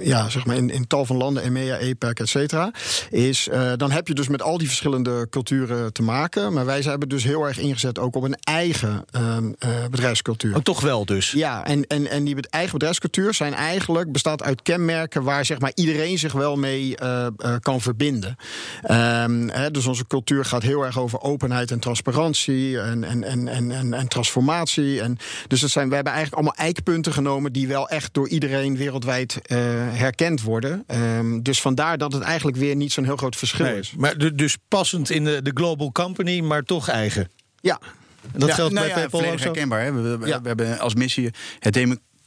ja, 0.00 0.28
zeg 0.28 0.46
maar 0.46 0.56
in, 0.56 0.70
in 0.70 0.86
tal 0.86 1.04
van 1.04 1.16
landen, 1.16 1.42
EMEA, 1.42 1.78
APEC, 1.90 2.20
et 2.20 2.28
cetera, 2.28 2.72
is 3.10 3.48
dan 3.76 3.90
heb 3.90 4.08
je 4.08 4.14
dus 4.14 4.28
met 4.28 4.42
al 4.42 4.58
die 4.58 4.66
verschillende 4.66 5.26
culturen 5.30 5.92
te 5.92 6.02
maken. 6.02 6.52
Maar 6.52 6.66
wij 6.66 6.80
hebben 6.80 7.08
dus 7.08 7.24
heel 7.24 7.46
erg 7.46 7.58
ingezet 7.58 7.98
ook 7.98 8.16
op 8.16 8.22
een 8.22 8.36
eigen 8.40 9.04
ehm, 9.10 9.52
bedrijfscultuur. 9.90 10.56
Oh, 10.56 10.62
toch 10.62 10.80
wel 10.80 11.04
dus? 11.04 11.30
Ja, 11.30 11.64
en, 11.66 11.86
en, 11.86 12.10
en 12.10 12.24
die 12.24 12.36
eigen 12.50 12.72
bedrijfscultuur 12.72 13.34
zijn 13.34 13.54
eigenlijk, 13.54 14.12
bestaat 14.12 14.42
uit 14.42 14.62
kenmerken 14.62 15.22
waar 15.22 15.44
zeg 15.44 15.58
maar 15.58 15.72
iedereen 15.74 16.18
zich 16.18 16.32
wel 16.32 16.56
mee 16.56 16.94
kan 17.60 17.80
verbinden. 17.80 18.36
Um, 18.90 19.48
hè, 19.48 19.70
dus 19.70 19.86
onze 19.86 20.06
cultuur 20.06 20.44
gaat 20.44 20.62
heel 20.62 20.69
erg 20.78 20.98
over 20.98 21.20
openheid 21.20 21.70
en 21.70 21.78
transparantie 21.78 22.80
en, 22.80 23.04
en, 23.04 23.24
en, 23.24 23.48
en, 23.48 23.94
en, 23.94 24.08
transformatie. 24.08 25.00
En, 25.00 25.18
dus 25.46 25.60
dat 25.60 25.70
zijn, 25.70 25.88
we 25.88 25.94
hebben 25.94 26.12
eigenlijk 26.12 26.42
allemaal 26.42 26.66
eikpunten 26.66 27.12
genomen 27.12 27.52
die 27.52 27.68
wel 27.68 27.88
echt 27.88 28.14
door 28.14 28.28
iedereen 28.28 28.76
wereldwijd 28.76 29.34
uh, 29.34 29.58
herkend 29.90 30.42
worden. 30.42 30.84
Um, 30.86 31.42
dus 31.42 31.60
vandaar 31.60 31.98
dat 31.98 32.12
het 32.12 32.22
eigenlijk 32.22 32.56
weer 32.56 32.76
niet 32.76 32.92
zo'n 32.92 33.04
heel 33.04 33.16
groot 33.16 33.36
verschil 33.36 33.64
nee, 33.64 33.78
is. 33.78 33.94
Maar 33.96 34.34
dus 34.34 34.56
passend 34.68 35.10
in 35.10 35.24
de, 35.24 35.42
de 35.42 35.50
global 35.54 35.92
company, 35.92 36.40
maar 36.40 36.62
toch 36.62 36.88
eigen. 36.88 37.30
Ja. 37.60 37.80
Dat 38.36 38.48
ja, 38.48 38.54
geldt 38.54 38.72
nou 38.72 38.86
bij 38.86 39.02
ja, 39.02 39.08
PayPal 39.08 39.38
herkenbaar. 39.38 39.82
Hè? 39.82 39.92
We, 39.92 40.18
we, 40.18 40.26
ja. 40.26 40.40
we, 40.40 40.48
hebben 40.48 40.78
als 40.78 40.94
missie 40.94 41.30
het 41.58 41.76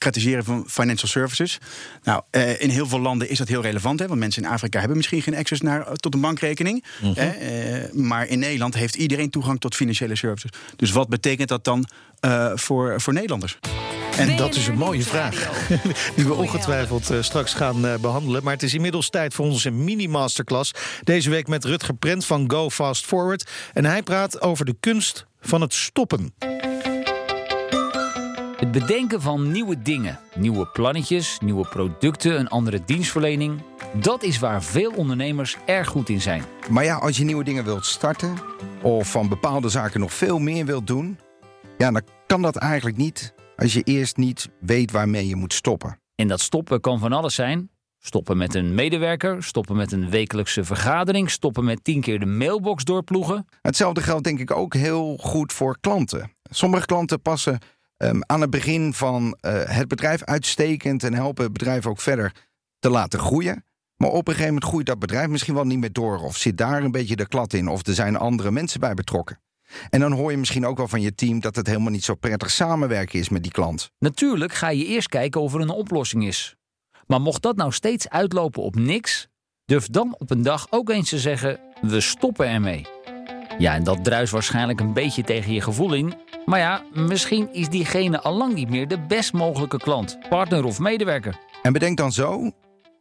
democratiseren 0.04 0.44
van 0.44 0.64
financial 0.68 1.10
services. 1.10 1.58
Nou, 2.04 2.22
uh, 2.32 2.62
in 2.62 2.70
heel 2.70 2.88
veel 2.88 3.00
landen 3.00 3.30
is 3.30 3.38
dat 3.38 3.48
heel 3.48 3.62
relevant. 3.62 4.00
Hè, 4.00 4.08
want 4.08 4.20
mensen 4.20 4.44
in 4.44 4.50
Afrika 4.50 4.80
hebben 4.80 4.98
misschien 4.98 5.22
geen 5.22 5.36
access 5.36 5.62
naar, 5.62 5.94
tot 5.94 6.14
een 6.14 6.22
bankrekening. 6.22 6.84
Mhm. 6.84 7.08
Mm 7.08 7.14
-hmm. 7.14 7.24
hè, 7.24 7.84
uh, 7.84 7.94
maar 7.94 8.28
in 8.28 8.40
Nederland 8.40 8.74
heeft 8.74 8.96
iedereen 8.96 9.30
toegang 9.30 9.60
tot 9.60 9.76
financiële 9.76 10.16
services. 10.16 10.52
Dus 10.76 10.92
wat 10.92 11.10
betekent 11.10 11.50
dat 11.50 11.64
dan 11.64 11.88
uh, 12.22 12.52
voor, 12.56 13.02
voor 13.02 13.14
Nederlanders? 13.14 13.58
En 14.18 14.38
dat 14.38 14.56
is 14.56 14.68
een 14.68 14.78
mooie 14.78 15.04
vraag, 15.04 15.68
die 16.16 16.26
we 16.26 16.34
ongetwijfeld 16.34 17.12
uh, 17.12 17.22
straks 17.22 17.54
gaan 17.54 17.86
uh, 17.86 17.96
behandelen. 17.96 18.44
Maar 18.44 18.54
het 18.54 18.64
is 18.64 18.74
inmiddels 18.74 19.10
tijd 19.10 19.34
voor 19.34 19.46
onze 19.46 19.72
mini-masterclass. 19.72 20.72
Deze 21.04 21.30
week 21.30 21.48
met 21.48 21.66
Rutger 21.66 21.94
Prent 21.94 22.26
van 22.26 22.52
Go 22.52 22.70
Fast 22.70 23.06
Forward. 23.06 23.52
En 23.74 23.86
hij 23.86 24.04
praat 24.04 24.42
over 24.42 24.66
de 24.66 24.76
kunst 24.80 25.26
van 25.42 25.62
het 25.62 25.74
stoppen. 25.74 26.34
Bedenken 28.74 29.22
van 29.22 29.52
nieuwe 29.52 29.82
dingen, 29.82 30.20
nieuwe 30.36 30.68
plannetjes, 30.68 31.40
nieuwe 31.40 31.68
producten, 31.68 32.40
een 32.40 32.48
andere 32.48 32.82
dienstverlening. 32.86 33.62
Dat 33.94 34.24
is 34.24 34.40
waar 34.40 34.64
veel 34.64 34.92
ondernemers 34.92 35.58
erg 35.66 35.88
goed 35.88 36.10
in 36.10 36.22
zijn. 36.22 36.44
Maar 36.70 36.84
ja, 36.84 36.96
als 36.98 37.18
je 37.18 37.24
nieuwe 37.24 37.44
dingen 37.44 37.64
wilt 37.64 37.86
starten 37.86 38.34
of 38.82 39.12
van 39.12 39.30
bepaalde 39.30 39.70
zaken 39.70 40.00
nog 40.00 40.14
veel 40.14 40.40
meer 40.40 40.66
wilt 40.66 40.88
doen, 40.88 41.18
ja, 41.78 41.92
dan 41.92 42.02
kan 42.28 42.42
dat 42.42 42.56
eigenlijk 42.56 42.98
niet 42.98 43.34
als 43.56 43.74
je 43.74 43.82
eerst 43.82 44.18
niet 44.18 44.50
weet 44.60 44.92
waarmee 44.92 45.28
je 45.28 45.36
moet 45.36 45.54
stoppen. 45.54 46.00
En 46.16 46.28
dat 46.28 46.40
stoppen 46.40 46.82
kan 46.82 47.00
van 47.00 47.14
alles 47.14 47.36
zijn. 47.36 47.70
Stoppen 48.00 48.38
met 48.38 48.56
een 48.56 48.76
medewerker, 48.76 49.44
stoppen 49.44 49.76
met 49.76 49.92
een 49.92 50.10
wekelijkse 50.10 50.64
vergadering, 50.64 51.32
stoppen 51.32 51.64
met 51.64 51.84
tien 51.84 52.02
keer 52.02 52.20
de 52.20 52.26
mailbox 52.26 52.84
doorploegen. 52.84 53.46
Hetzelfde 53.62 54.02
geldt 54.02 54.24
denk 54.24 54.40
ik 54.40 54.52
ook 54.52 54.74
heel 54.74 55.18
goed 55.18 55.54
voor 55.54 55.78
klanten. 55.80 56.32
Sommige 56.50 56.86
klanten 56.86 57.22
passen 57.22 57.60
um, 58.04 58.22
aan 58.26 58.42
het 58.42 58.50
begin 58.50 58.94
van 58.94 59.38
uh, 59.42 59.64
het 59.66 59.88
bedrijf 59.88 60.24
uitstekend 60.24 61.04
en 61.04 61.14
helpen 61.14 61.44
het 61.44 61.54
bedrijf 61.54 61.88
ook 61.88 62.00
verder 62.00 62.32
te 62.80 62.90
laten 62.90 63.20
groeien. 63.20 63.66
Maar 63.96 64.10
op 64.10 64.28
een 64.28 64.34
gegeven 64.34 64.54
moment 64.54 64.72
groeit 64.72 64.86
dat 64.86 65.00
bedrijf 65.00 65.28
misschien 65.28 65.54
wel 65.54 65.66
niet 65.66 65.80
meer 65.80 65.94
door 65.94 66.20
of 66.20 66.38
zit 66.38 66.58
daar 66.58 66.84
een 66.84 66.92
beetje 66.92 67.16
de 67.16 67.28
klad 67.28 67.54
in 67.54 67.68
of 67.68 67.88
er 67.88 67.94
zijn 67.94 68.16
andere 68.16 68.52
mensen 68.52 68.80
bij 68.80 68.94
betrokken. 68.94 69.42
En 69.90 70.00
dan 70.00 70.12
hoor 70.12 70.32
je 70.32 70.38
misschien 70.38 70.66
ook 70.66 70.78
wel 70.78 70.88
van 70.88 71.02
je 71.02 71.16
team 71.16 71.40
dat 71.40 71.56
het 71.56 71.68
helemaal 71.68 71.92
niet 71.92 72.04
zo 72.04 72.16
prettig 72.16 72.52
samenwerken 72.52 73.20
is 73.20 73.30
met 73.30 73.44
die 73.44 73.52
klant. 73.52 73.92
Natuurlijk 74.00 74.54
ga 74.54 74.70
je 74.70 74.86
eerst 74.86 75.08
kijken 75.08 75.42
of 75.42 75.54
er 75.54 75.62
een 75.62 75.70
oplossing 75.70 76.28
is. 76.28 76.56
Maar 77.08 77.22
mocht 77.22 77.42
dat 77.42 77.56
nou 77.56 77.72
steeds 77.72 78.10
uitlopen 78.10 78.64
op 78.64 78.76
niks, 78.76 79.28
Durf 79.66 79.88
dan 79.88 80.16
op 80.18 80.32
een 80.32 80.42
dag 80.42 80.68
ook 80.70 80.90
eens 80.90 81.10
te 81.10 81.20
zeggen: 81.20 81.60
we 81.82 82.02
stoppen 82.02 82.48
ermee. 82.48 82.86
Ja, 83.58 83.74
en 83.74 83.84
dat 83.84 84.04
druist 84.04 84.32
waarschijnlijk 84.32 84.80
een 84.80 84.94
beetje 84.94 85.24
tegen 85.24 85.54
je 85.54 85.62
gevoel 85.62 85.94
in. 85.94 86.14
Maar 86.46 86.60
ja, 86.60 86.84
misschien 86.94 87.54
is 87.54 87.70
diegene 87.70 88.22
allang 88.22 88.54
niet 88.54 88.70
meer 88.70 88.88
de 88.88 89.00
best 89.00 89.34
mogelijke 89.34 89.78
klant, 89.78 90.18
partner 90.30 90.64
of 90.64 90.80
medewerker. 90.80 91.40
En 91.62 91.74
bedenk 91.74 91.98
dan 91.98 92.12
zo, 92.12 92.52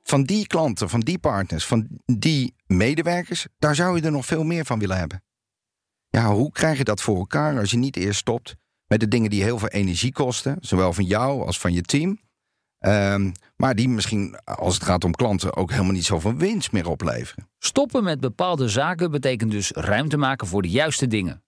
van 0.03 0.23
die 0.23 0.47
klanten, 0.47 0.89
van 0.89 1.01
die 1.01 1.19
partners, 1.19 1.67
van 1.67 1.89
die 2.05 2.55
medewerkers, 2.67 3.47
daar 3.59 3.75
zou 3.75 3.97
je 3.97 4.03
er 4.03 4.13
nog 4.13 4.27
veel 4.27 4.45
meer 4.45 4.65
van 4.65 4.79
willen 4.79 4.97
hebben. 4.97 5.23
Ja, 6.09 6.33
hoe 6.33 6.53
krijg 6.53 6.79
je 6.79 6.85
dat 6.85 7.01
voor 7.01 7.17
elkaar 7.17 7.59
als 7.59 7.71
je 7.71 7.77
niet 7.77 7.97
eerst 7.97 8.21
stopt 8.21 8.55
met 8.87 9.01
de 9.01 9.09
dingen 9.09 9.31
die 9.31 9.43
heel 9.43 9.59
veel 9.59 9.69
energie 9.69 10.13
kosten, 10.13 10.57
zowel 10.61 10.93
van 10.93 11.05
jou 11.05 11.47
als 11.47 11.59
van 11.59 11.73
je 11.73 11.83
team, 11.83 12.19
Ehm, 12.83 13.31
maar 13.57 13.75
die 13.75 13.89
misschien, 13.89 14.37
als 14.45 14.75
het 14.75 14.83
gaat 14.83 15.05
om 15.05 15.13
klanten, 15.13 15.57
ook 15.57 15.71
helemaal 15.71 15.93
niet 15.93 16.05
zoveel 16.05 16.35
winst 16.35 16.73
meer 16.73 16.89
opleveren. 16.89 17.49
Stoppen 17.59 18.05
met 18.05 18.21
bepaalde 18.21 18.69
zaken 18.69 19.11
betekent 19.11 19.51
dus 19.51 19.71
ruimte 19.71 20.17
maken 20.17 20.47
voor 20.47 20.63
de 20.63 20.71
juiste 20.71 21.07
dingen. 21.07 21.45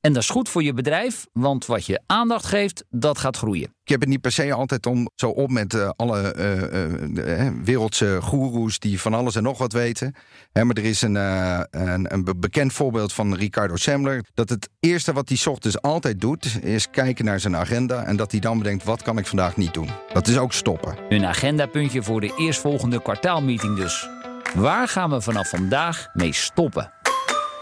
En 0.00 0.12
dat 0.12 0.22
is 0.22 0.28
goed 0.28 0.48
voor 0.48 0.62
je 0.62 0.72
bedrijf, 0.72 1.26
want 1.32 1.66
wat 1.66 1.86
je 1.86 2.00
aandacht 2.06 2.46
geeft, 2.46 2.84
dat 2.90 3.18
gaat 3.18 3.36
groeien. 3.36 3.74
Ik 3.82 3.88
heb 3.88 4.00
het 4.00 4.08
niet 4.08 4.20
per 4.20 4.32
se 4.32 4.52
altijd 4.52 4.86
om 4.86 5.08
zo 5.14 5.28
op 5.28 5.50
met 5.50 5.74
uh, 5.74 5.90
alle 5.96 6.34
uh, 6.36 7.46
uh, 7.46 7.52
wereldse 7.64 8.18
goeroes 8.22 8.78
die 8.78 9.00
van 9.00 9.14
alles 9.14 9.34
en 9.34 9.42
nog 9.42 9.58
wat 9.58 9.72
weten. 9.72 10.14
Hè, 10.52 10.64
maar 10.64 10.76
er 10.76 10.84
is 10.84 11.02
een, 11.02 11.14
een, 11.14 12.12
een, 12.12 12.24
bekend 12.36 12.72
voorbeeld 12.72 13.12
van 13.12 13.34
Ricardo 13.34 13.76
Semler. 13.76 14.24
Dat 14.34 14.48
het 14.48 14.68
eerste 14.80 15.12
wat 15.12 15.28
hij 15.28 15.52
ochtends 15.52 15.82
altijd 15.82 16.20
doet, 16.20 16.62
is 16.62 16.90
kijken 16.90 17.24
naar 17.24 17.40
zijn 17.40 17.56
agenda. 17.56 18.04
En 18.04 18.16
dat 18.16 18.30
hij 18.30 18.40
dan 18.40 18.58
bedenkt, 18.58 18.84
wat 18.84 19.02
kan 19.02 19.18
ik 19.18 19.26
vandaag 19.26 19.56
niet 19.56 19.74
doen? 19.74 19.88
Dat 20.12 20.26
is 20.26 20.38
ook 20.38 20.52
stoppen. 20.52 20.96
Een 21.08 21.24
agendapuntje 21.24 22.02
voor 22.02 22.20
de 22.20 22.34
eerstvolgende 22.36 23.02
kwartaalmeeting 23.02 23.76
dus. 23.76 24.08
Waar 24.54 24.88
gaan 24.88 25.10
we 25.10 25.20
vanaf 25.20 25.48
vandaag 25.48 26.08
mee 26.12 26.32
stoppen? 26.32 26.92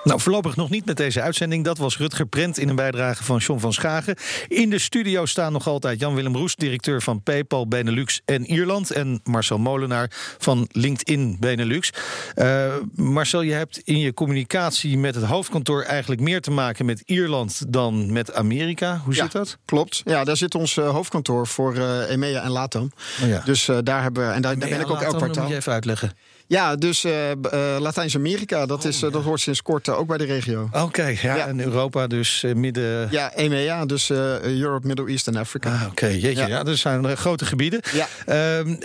Nou, 0.07 0.21
voorlopig 0.21 0.57
nog 0.57 0.71
niet 0.71 0.85
met 0.85 0.97
deze 0.97 1.21
uitzending. 1.21 1.65
Dat 1.65 1.79
was 1.79 1.99
Rutger 1.99 2.27
Prent 2.27 2.59
in 2.59 2.69
een 2.69 2.77
bijdrage 2.77 3.25
van 3.25 3.39
John 3.39 3.61
van 3.61 3.73
Schagen. 3.73 4.17
In 4.49 4.71
de 4.71 4.79
studio 4.79 5.27
staan 5.27 5.53
nog 5.53 5.67
altijd 5.67 6.01
Jan-Willem 6.01 6.37
Roes, 6.37 6.57
directeur 6.57 7.03
van 7.03 7.23
PayPal 7.23 7.69
Benelux 7.69 8.21
en 8.25 8.45
Ierland. 8.45 8.91
En 8.91 9.21
Marcel 9.25 9.59
Molenaar 9.59 10.11
van 10.39 10.69
LinkedIn 10.73 11.37
Benelux. 11.41 11.91
Uh, 12.37 12.75
Marcel, 12.95 13.41
je 13.41 13.53
hebt 13.53 13.79
in 13.79 13.99
je 13.99 14.15
communicatie 14.15 14.99
met 14.99 15.15
het 15.15 15.25
hoofdkantoor 15.25 15.83
eigenlijk 15.83 16.21
meer 16.21 16.41
te 16.41 16.51
maken 16.51 16.87
met 16.87 17.03
Ierland 17.05 17.73
dan 17.73 18.13
met 18.13 18.35
Amerika. 18.35 19.01
Hoe 19.05 19.15
zit 19.15 19.33
dat? 19.33 19.59
Klopt. 19.65 20.03
Ja, 20.05 20.25
daar 20.25 20.37
zit 20.37 20.55
ons 20.55 20.77
uh, 20.77 20.89
hoofdkantoor 20.91 21.47
voor 21.47 21.77
uh, 21.77 22.11
EMEA 22.11 22.43
en 22.43 22.51
LATAM. 22.51 22.91
Oh 23.23 23.29
ja. 23.29 23.43
Dus 23.45 23.71
daar 23.83 24.03
hebben 24.03 24.29
we. 24.29 24.33
En 24.33 24.43
daar, 24.43 24.59
daar 24.59 24.69
ben 24.69 24.81
ik 24.81 24.91
ook 24.91 25.01
elk 25.01 25.17
kwartaal. 25.17 25.43
moet 25.43 25.53
je 25.53 25.59
even 25.59 25.73
uitleggen. 25.73 26.13
Ja, 26.47 26.77
dus 26.77 27.05
uh, 27.05 27.31
uh, 27.31 27.37
Latijns-Amerika, 27.79 28.67
dat, 28.67 28.85
is, 28.85 29.03
uh, 29.03 29.13
dat 29.13 29.23
hoort 29.23 29.41
sinds 29.41 29.63
kort 29.63 29.89
ook 29.89 30.07
bij 30.07 30.19
de 30.19 30.25
regio. 30.25 30.69
Oké, 30.73 31.07
ja, 31.07 31.35
ja, 31.37 31.47
en 31.47 31.61
Europa 31.61 32.07
dus 32.07 32.45
midden... 32.55 33.09
Ja, 33.11 33.33
EMEA, 33.33 33.87
dus 33.87 34.11
Europe, 34.11 34.87
Middle 34.87 35.07
East 35.07 35.27
en 35.27 35.37
Afrika. 35.37 35.73
Ah, 35.73 35.83
Oké, 35.91 36.07
jeetje, 36.07 36.31
ja. 36.31 36.47
ja, 36.47 36.63
dat 36.63 36.77
zijn 36.77 37.17
grote 37.17 37.45
gebieden. 37.45 37.81
Ja. 37.93 38.09
Ehm, 38.27 38.77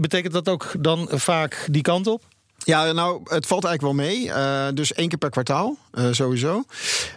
betekent 0.00 0.32
dat 0.32 0.48
ook 0.48 0.74
dan 0.78 1.08
vaak 1.10 1.66
die 1.70 1.82
kant 1.82 2.06
op? 2.06 2.22
Ja, 2.64 2.92
nou, 2.92 3.20
het 3.24 3.46
valt 3.46 3.64
eigenlijk 3.64 3.96
wel 3.96 4.06
mee. 4.06 4.26
Uh, 4.26 4.66
dus 4.74 4.92
één 4.92 5.08
keer 5.08 5.18
per 5.18 5.30
kwartaal, 5.30 5.76
uh, 5.94 6.04
sowieso. 6.10 6.64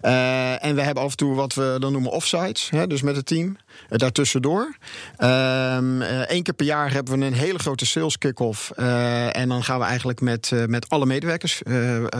Uh, 0.01 0.63
en 0.63 0.75
we 0.75 0.81
hebben 0.81 1.03
af 1.03 1.11
en 1.11 1.17
toe 1.17 1.35
wat 1.35 1.53
we 1.53 1.77
dan 1.79 1.91
noemen 1.91 2.11
offsites, 2.11 2.69
hè, 2.69 2.87
dus 2.87 3.01
met 3.01 3.15
het 3.15 3.25
team. 3.25 3.57
Daartussendoor. 3.89 4.75
Eén 5.17 6.01
ehm, 6.01 6.41
keer 6.41 6.53
per 6.53 6.65
jaar 6.65 6.91
hebben 6.91 7.19
we 7.19 7.25
een 7.25 7.33
hele 7.33 7.59
grote 7.59 7.85
sales 7.85 8.17
kick-off. 8.17 8.71
en 9.31 9.49
dan 9.49 9.63
gaan 9.63 9.79
we 9.79 9.85
eigenlijk 9.85 10.21
met, 10.21 10.51
met 10.67 10.89
alle 10.89 11.05
medewerkers 11.05 11.61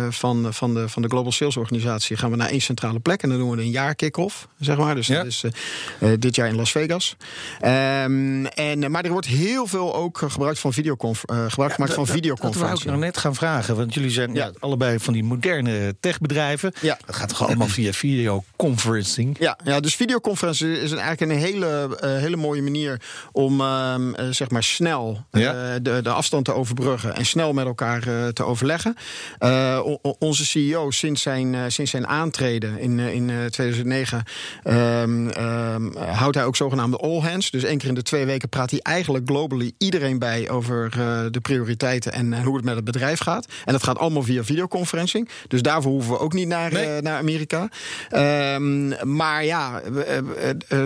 van, 0.09 0.53
van, 0.53 0.73
de, 0.73 0.89
van 0.89 1.01
de 1.01 1.07
Global 1.07 1.31
Sales 1.31 1.57
Organisatie... 1.57 2.17
gaan 2.17 2.31
we 2.31 2.35
naar 2.35 2.49
één 2.49 2.61
centrale 2.61 2.99
plek 2.99 3.23
en 3.23 3.29
dan 3.29 3.37
doen 3.37 3.49
we 3.49 3.61
een 3.61 3.69
jaar 3.69 3.95
kick-off, 3.95 4.47
zeg 4.59 4.77
maar. 4.77 4.95
Dus 4.95 5.07
ja. 5.07 5.15
dat 5.15 5.25
is 5.25 5.43
dit 6.19 6.35
jaar 6.35 6.47
in 6.47 6.55
Las 6.55 6.71
Vegas. 6.71 7.15
Um, 7.61 8.45
en, 8.45 8.91
maar 8.91 9.03
er 9.03 9.11
wordt 9.11 9.27
heel 9.27 9.67
veel 9.67 9.95
ook 9.95 10.17
gebruikt 10.17 10.59
van 10.59 10.73
videoconf 10.73 11.23
gebruik 11.47 11.73
gemaakt 11.73 11.93
van 11.93 12.07
videoconferentie. 12.07 12.99
Dat 12.99 13.17
gaan 13.17 13.35
vragen. 13.35 13.75
Want 13.75 13.93
jullie 13.93 14.09
zijn 14.09 14.33
ja. 14.33 14.51
allebei 14.59 14.99
van 14.99 15.13
die 15.13 15.23
moderne 15.23 15.95
techbedrijven. 15.99 16.73
Ja. 16.81 16.97
Dat 17.05 17.15
gaat 17.15 17.29
toch 17.29 17.47
allemaal 17.47 17.67
via 17.67 17.91
videoconferencing? 17.91 19.35
Ja, 19.39 19.59
ja 19.63 19.79
dus 19.79 19.95
videoconferentie 19.95 20.81
is 20.81 20.91
eigenlijk 20.91 21.21
een 21.21 21.37
hele, 21.45 21.97
uh, 22.03 22.09
hele 22.09 22.35
mooie 22.35 22.61
manier 22.61 23.01
om 23.31 23.61
uh, 23.61 23.95
zeg 24.29 24.49
maar 24.49 24.63
snel 24.63 25.25
uh, 25.31 25.51
de, 25.81 25.99
de 26.01 26.09
afstand 26.09 26.45
te 26.45 26.53
overbruggen 26.53 27.15
en 27.15 27.25
snel 27.25 27.53
met 27.53 27.65
elkaar 27.65 28.33
te 28.33 28.43
overleggen. 28.43 28.95
onze 30.19 30.45
CEO 30.45 30.91
sinds 30.91 31.21
zijn, 31.21 31.71
sinds 31.71 31.91
zijn 31.91 32.07
aantreden 32.07 32.79
in, 32.79 32.99
in 32.99 33.31
2009 33.49 34.23
um, 34.63 34.73
um, 35.27 35.97
houdt 35.97 36.35
hij 36.35 36.45
ook 36.45 36.55
zogenaamde 36.55 36.97
all 36.97 37.19
hands. 37.19 37.51
Dus 37.51 37.63
één 37.63 37.77
keer 37.77 37.89
in 37.89 37.95
de 37.95 38.01
twee 38.01 38.25
weken 38.25 38.49
praat 38.49 38.71
hij 38.71 38.79
eigenlijk 38.79 39.27
globally 39.27 39.71
iedereen 39.77 40.19
bij 40.19 40.49
over 40.49 40.89
de 41.31 41.39
prioriteiten 41.41 42.11
en 42.11 42.43
hoe 42.43 42.55
het 42.55 42.65
met 42.65 42.75
het 42.75 42.83
bedrijf 42.83 43.19
gaat. 43.19 43.45
En 43.65 43.73
dat 43.73 43.83
gaat 43.83 43.97
allemaal 43.97 44.23
via 44.23 44.43
videoconferencing. 44.43 45.29
Dus 45.47 45.61
daarvoor 45.61 45.91
hoeven 45.91 46.11
we 46.11 46.19
ook 46.19 46.33
niet 46.33 46.47
naar, 46.47 46.71
nee. 46.71 47.01
naar 47.01 47.17
Amerika. 47.17 47.69
Um, 48.11 48.95
maar 49.15 49.45
ja, 49.45 49.81
uh, 50.69 50.83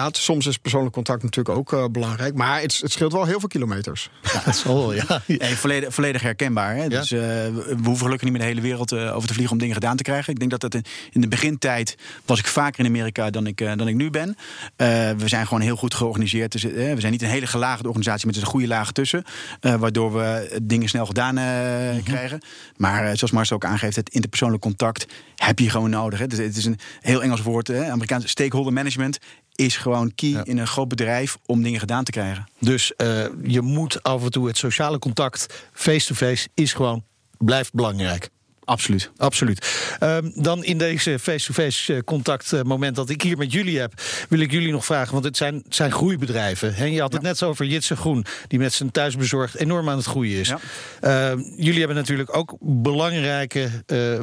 inderdaad, 0.00 0.22
soms 0.24 0.46
is 0.46 0.58
persoonlijk 0.58 0.94
contact 0.94 1.22
natuurlijk 1.22 1.58
ook 1.58 1.92
belangrijk. 1.92 2.34
Maar 2.34 2.60
het, 2.60 2.78
het, 2.80 2.92
scheelt 2.92 3.12
wel 3.12 3.24
heel 3.24 3.38
veel 3.40 3.48
kilometers. 3.48 4.10
Ja, 4.22 4.42
dat 4.44 4.54
is 4.54 4.62
wel, 4.62 4.92
ja. 4.92 5.22
Volledig, 5.56 5.94
volledig 5.94 6.22
herkenbaar. 6.22 6.74
Hè? 6.74 6.82
Ja? 6.82 6.88
Dus 6.88 7.10
we 7.10 7.76
hoeven 7.82 8.04
gelukkig 8.04 8.22
niet 8.22 8.30
meer 8.30 8.40
de 8.40 8.46
hele 8.46 8.60
wereld 8.60 8.92
over 8.92 9.28
te 9.28 9.34
vliegen 9.34 9.52
om 9.52 9.58
dingen 9.58 9.74
gedaan 9.74 9.96
te 9.96 10.02
krijgen. 10.02 10.32
Ik 10.32 10.38
denk 10.38 10.50
dat 10.50 10.60
dat 10.60 10.74
in, 10.74 10.84
in 11.12 11.20
de 11.20 11.28
begintijd 11.28 11.96
was 12.24 12.38
ik 12.38 12.46
vaker 12.46 12.80
in 12.80 12.86
Amerika 12.86 13.30
dan 13.30 13.46
ik, 13.46 13.58
dan 13.58 13.88
ik 13.88 13.94
nu 13.94 14.10
ben. 14.10 14.36
we 15.16 15.28
zijn 15.28 15.46
gewoon 15.46 15.62
heel 15.62 15.76
goed 15.76 15.94
georganiseerd. 15.94 16.52
Dus, 16.52 16.62
we 16.62 16.94
zijn 16.98 17.12
niet 17.12 17.22
een 17.22 17.28
hele 17.28 17.46
gelaagde 17.46 17.86
organisatie 17.86 18.26
met 18.26 18.36
een 18.36 18.42
goede 18.42 18.66
laag 18.66 18.92
tussen. 18.92 19.24
waardoor 19.60 20.12
we 20.12 20.58
dingen 20.62 20.88
snel 20.88 21.06
gedaan 21.06 21.38
uh, 21.38 22.04
krijgen. 22.04 22.40
Maar 22.76 23.02
uh, 23.02 23.10
zoals 23.14 23.30
Marcel 23.30 23.56
ook 23.56 23.64
aangeeft, 23.64 23.96
het 23.96 24.10
interpersoonlijk 24.10 24.62
contact 24.62 25.06
heb 25.36 25.58
je 25.58 25.70
gewoon 25.70 25.90
nodig. 25.90 26.18
Hè. 26.18 26.26
Dus 26.26 26.38
het 26.38 26.56
is 26.56 26.64
een 26.64 26.78
heel 27.00 27.22
Engels 27.22 27.42
woord. 27.42 27.66
Hè. 27.66 27.90
Amerikaans 27.90 28.28
stakeholder 28.28 28.72
management 28.72 29.18
is 29.60 29.76
gewoon 29.76 30.14
key 30.14 30.28
ja. 30.28 30.44
in 30.44 30.58
een 30.58 30.66
groot 30.66 30.88
bedrijf 30.88 31.38
om 31.46 31.62
dingen 31.62 31.80
gedaan 31.80 32.04
te 32.04 32.10
krijgen. 32.10 32.48
Dus 32.58 32.92
uh, 32.96 33.24
je 33.42 33.60
moet 33.60 34.02
af 34.02 34.24
en 34.24 34.30
toe 34.30 34.46
het 34.46 34.56
sociale 34.56 34.98
contact 34.98 35.46
face-to-face 35.72 36.34
-face, 36.34 36.48
is 36.54 36.72
gewoon 36.72 37.04
blijft 37.38 37.72
belangrijk. 37.72 38.30
Absoluut. 38.70 39.10
Absoluut. 39.16 39.96
Um, 40.00 40.32
dan 40.34 40.64
in 40.64 40.78
deze 40.78 41.18
face-to-face 41.18 41.82
-face 41.82 42.04
contactmoment 42.04 42.96
dat 42.96 43.08
ik 43.08 43.22
hier 43.22 43.36
met 43.36 43.52
jullie 43.52 43.78
heb, 43.78 43.92
wil 44.28 44.38
ik 44.38 44.50
jullie 44.50 44.72
nog 44.72 44.84
vragen, 44.84 45.12
want 45.12 45.24
het 45.24 45.36
zijn, 45.36 45.62
zijn 45.68 45.92
groeibedrijven. 45.92 46.74
En 46.74 46.92
je 46.92 47.00
had 47.00 47.12
het 47.12 47.22
ja. 47.22 47.28
net 47.28 47.38
zo 47.38 47.48
over 47.48 47.66
Jitse 47.66 47.96
Groen, 47.96 48.24
die 48.48 48.58
met 48.58 48.72
zijn 48.72 48.90
thuisbezorgd 48.90 49.54
enorm 49.54 49.88
aan 49.88 49.96
het 49.96 50.06
groeien 50.06 50.40
is. 50.40 50.48
Ja. 50.48 51.32
Uh, 51.34 51.44
jullie 51.56 51.78
hebben 51.78 51.96
natuurlijk 51.96 52.36
ook 52.36 52.56
belangrijke 52.60 53.70
uh, 53.86 54.20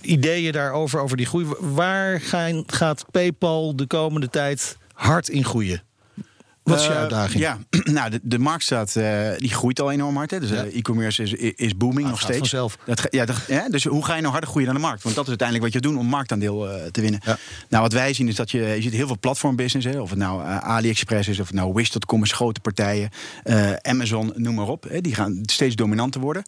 ideeën 0.00 0.52
daarover, 0.52 1.00
over 1.00 1.16
die 1.16 1.26
groei. 1.26 1.46
Waar 1.60 2.20
gaan, 2.20 2.64
gaat 2.66 3.04
PayPal 3.10 3.76
de 3.76 3.86
komende 3.86 4.28
tijd 4.28 4.76
hard 4.92 5.28
in 5.28 5.44
groeien? 5.44 5.82
Wat 6.70 6.80
is 6.80 6.86
je 6.86 6.94
uitdaging? 6.94 7.34
Uh, 7.34 7.40
ja, 7.40 7.58
nou, 7.92 8.10
de, 8.10 8.20
de 8.22 8.38
markt 8.38 8.64
staat, 8.64 8.94
uh, 8.96 9.30
die 9.36 9.50
groeit 9.50 9.80
al 9.80 9.90
enorm 9.90 10.16
hard. 10.16 10.30
Hè. 10.30 10.40
Dus 10.40 10.50
ja. 10.50 10.64
uh, 10.64 10.76
e-commerce 10.76 11.22
is, 11.22 11.32
is 11.54 11.76
booming 11.76 12.04
ah, 12.04 12.10
nog 12.10 12.20
steeds. 12.20 12.38
Vanzelf. 12.38 12.78
Dat, 12.84 13.06
ja, 13.10 13.24
dat, 13.24 13.36
ja, 13.46 13.68
dus 13.68 13.84
hoe 13.84 14.04
ga 14.04 14.14
je 14.14 14.20
nou 14.20 14.32
harder 14.32 14.50
groeien 14.50 14.66
dan 14.66 14.76
de 14.76 14.86
markt? 14.86 15.02
Want 15.02 15.14
dat 15.14 15.24
is 15.24 15.30
uiteindelijk 15.30 15.72
wat 15.72 15.82
je 15.82 15.88
doet 15.88 15.98
om 15.98 16.06
marktaandeel 16.06 16.68
te 16.90 17.00
winnen. 17.00 17.20
Ja. 17.24 17.38
Nou, 17.68 17.82
wat 17.82 17.92
wij 17.92 18.12
zien 18.12 18.28
is 18.28 18.34
dat 18.34 18.50
je, 18.50 18.60
je 18.60 18.82
ziet 18.82 18.92
heel 18.92 19.06
veel 19.06 19.18
platformbusiness. 19.20 19.86
Hè, 19.86 20.00
of 20.00 20.10
het 20.10 20.18
nou 20.18 20.42
AliExpress 20.44 21.28
is, 21.28 21.40
of 21.40 21.46
het 21.46 21.56
nou 21.56 21.72
Wish.com 21.72 22.22
is, 22.22 22.32
grote 22.32 22.60
partijen. 22.60 23.10
Amazon, 23.82 24.32
noem 24.36 24.54
maar 24.54 24.68
op. 24.68 24.86
Hè, 24.88 25.00
die 25.00 25.14
gaan 25.14 25.38
steeds 25.42 25.74
dominanter 25.74 26.20
worden. 26.20 26.42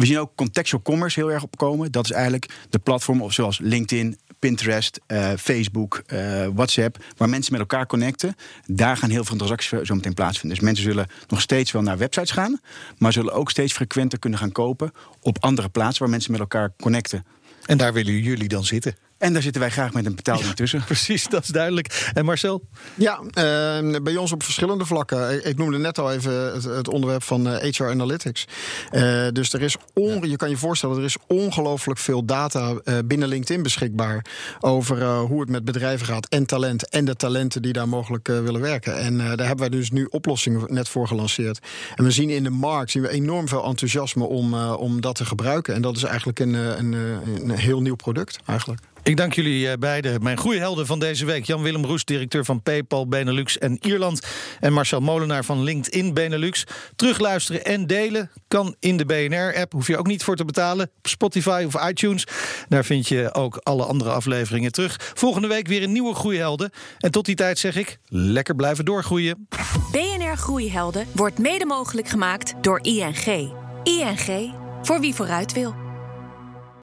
We 0.00 0.06
zien 0.06 0.18
ook 0.18 0.32
contextual 0.34 0.82
commerce 0.82 1.20
heel 1.20 1.32
erg 1.32 1.42
opkomen. 1.42 1.92
Dat 1.92 2.04
is 2.04 2.10
eigenlijk 2.10 2.46
de 2.70 2.78
platform 2.78 3.30
zoals 3.30 3.58
LinkedIn, 3.58 4.18
Pinterest, 4.40 5.00
uh, 5.06 5.32
Facebook, 5.38 6.02
uh, 6.06 6.46
WhatsApp, 6.54 7.04
waar 7.16 7.28
mensen 7.28 7.52
met 7.52 7.60
elkaar 7.60 7.86
connecten. 7.86 8.34
Daar 8.66 8.96
gaan 8.96 9.10
heel 9.10 9.24
veel 9.24 9.36
transacties 9.36 9.80
zo 9.82 9.94
meteen 9.94 10.14
plaatsvinden. 10.14 10.58
Dus 10.58 10.66
mensen 10.66 10.84
zullen 10.84 11.06
nog 11.28 11.40
steeds 11.40 11.72
wel 11.72 11.82
naar 11.82 11.98
websites 11.98 12.30
gaan, 12.30 12.60
maar 12.98 13.12
zullen 13.12 13.32
ook 13.32 13.50
steeds 13.50 13.72
frequenter 13.72 14.18
kunnen 14.18 14.38
gaan 14.38 14.52
kopen 14.52 14.92
op 15.20 15.36
andere 15.40 15.68
plaatsen 15.68 16.02
waar 16.02 16.10
mensen 16.10 16.32
met 16.32 16.40
elkaar 16.40 16.72
connecten. 16.80 17.24
En 17.66 17.78
daar 17.78 17.92
willen 17.92 18.18
jullie 18.18 18.48
dan 18.48 18.64
zitten? 18.64 18.94
En 19.20 19.32
daar 19.32 19.42
zitten 19.42 19.60
wij 19.60 19.70
graag 19.70 19.92
met 19.92 20.06
een 20.06 20.14
betaling 20.14 20.54
tussen. 20.54 20.84
Precies, 20.84 21.28
dat 21.28 21.42
is 21.42 21.48
duidelijk. 21.48 22.10
En 22.14 22.24
Marcel? 22.24 22.62
Ja, 22.94 23.20
uh, 23.20 24.00
bij 24.02 24.16
ons 24.16 24.32
op 24.32 24.42
verschillende 24.42 24.84
vlakken. 24.84 25.46
Ik 25.46 25.58
noemde 25.58 25.78
net 25.78 25.98
al 25.98 26.12
even 26.12 26.52
het, 26.52 26.64
het 26.64 26.88
onderwerp 26.88 27.22
van 27.22 27.46
uh, 27.46 27.56
HR 27.56 27.84
Analytics. 27.84 28.44
Uh, 28.92 29.28
dus 29.32 29.52
er 29.52 29.62
is 29.62 29.76
on, 29.94 30.28
je 30.28 30.36
kan 30.36 30.50
je 30.50 30.56
voorstellen, 30.56 30.98
er 30.98 31.04
is 31.04 31.16
ongelooflijk 31.26 31.98
veel 31.98 32.24
data 32.24 32.74
binnen 33.04 33.28
LinkedIn 33.28 33.62
beschikbaar 33.62 34.24
over 34.60 35.16
hoe 35.16 35.40
het 35.40 35.50
met 35.50 35.64
bedrijven 35.64 36.06
gaat 36.06 36.28
en 36.28 36.46
talent 36.46 36.88
en 36.88 37.04
de 37.04 37.16
talenten 37.16 37.62
die 37.62 37.72
daar 37.72 37.88
mogelijk 37.88 38.26
willen 38.26 38.60
werken. 38.60 38.98
En 38.98 39.18
daar 39.18 39.46
hebben 39.46 39.58
wij 39.58 39.68
dus 39.68 39.90
nu 39.90 40.06
oplossingen 40.10 40.74
net 40.74 40.88
voor 40.88 41.06
gelanceerd. 41.06 41.58
En 41.94 42.04
we 42.04 42.10
zien 42.10 42.30
in 42.30 42.42
de 42.42 42.50
markt 42.50 42.90
zien 42.90 43.02
we 43.02 43.08
enorm 43.08 43.48
veel 43.48 43.64
enthousiasme 43.64 44.24
om, 44.24 44.54
om 44.64 45.00
dat 45.00 45.14
te 45.14 45.24
gebruiken. 45.24 45.74
En 45.74 45.82
dat 45.82 45.96
is 45.96 46.02
eigenlijk 46.02 46.40
een, 46.40 46.54
een, 46.54 46.92
een 46.92 47.50
heel 47.50 47.80
nieuw 47.80 47.96
product 47.96 48.38
eigenlijk. 48.46 48.80
Ik 49.02 49.16
dank 49.16 49.32
jullie 49.32 49.78
beiden. 49.78 50.22
Mijn 50.22 50.36
goede 50.36 50.58
helden 50.58 50.86
van 50.86 50.98
deze 50.98 51.24
week. 51.24 51.44
Jan-Willem 51.44 51.84
Roes, 51.84 52.04
directeur 52.04 52.44
van 52.44 52.62
PayPal 52.62 53.08
Benelux 53.08 53.58
en 53.58 53.78
Ierland. 53.80 54.26
En 54.60 54.72
Marcel 54.72 55.00
Molenaar 55.00 55.44
van 55.44 55.62
LinkedIn 55.62 56.14
Benelux. 56.14 56.64
Terugluisteren 56.96 57.64
en 57.64 57.86
delen 57.86 58.30
kan 58.48 58.74
in 58.80 58.96
de 58.96 59.04
BNR-app. 59.04 59.72
Hoef 59.72 59.86
je 59.86 59.96
ook 59.96 60.06
niet 60.06 60.24
voor 60.24 60.36
te 60.36 60.44
betalen. 60.44 60.90
Op 60.98 61.06
Spotify 61.06 61.64
of 61.66 61.88
iTunes. 61.88 62.26
Daar 62.68 62.84
vind 62.84 63.08
je 63.08 63.34
ook 63.34 63.56
alle 63.62 63.84
andere 63.84 64.10
afleveringen 64.10 64.72
terug. 64.72 65.12
Volgende 65.14 65.48
week 65.48 65.66
weer 65.66 65.82
een 65.82 65.92
nieuwe 65.92 66.14
Groeihelden. 66.14 66.70
En 66.98 67.10
tot 67.10 67.24
die 67.24 67.36
tijd 67.36 67.58
zeg 67.58 67.76
ik, 67.76 67.98
lekker 68.08 68.54
blijven 68.54 68.84
doorgroeien. 68.84 69.48
BNR 69.92 70.36
Groeihelden 70.36 71.06
wordt 71.12 71.38
mede 71.38 71.66
mogelijk 71.66 72.08
gemaakt 72.08 72.54
door 72.60 72.78
ING. 72.82 73.52
ING, 73.82 74.54
voor 74.82 75.00
wie 75.00 75.14
vooruit 75.14 75.52
wil. 75.52 75.79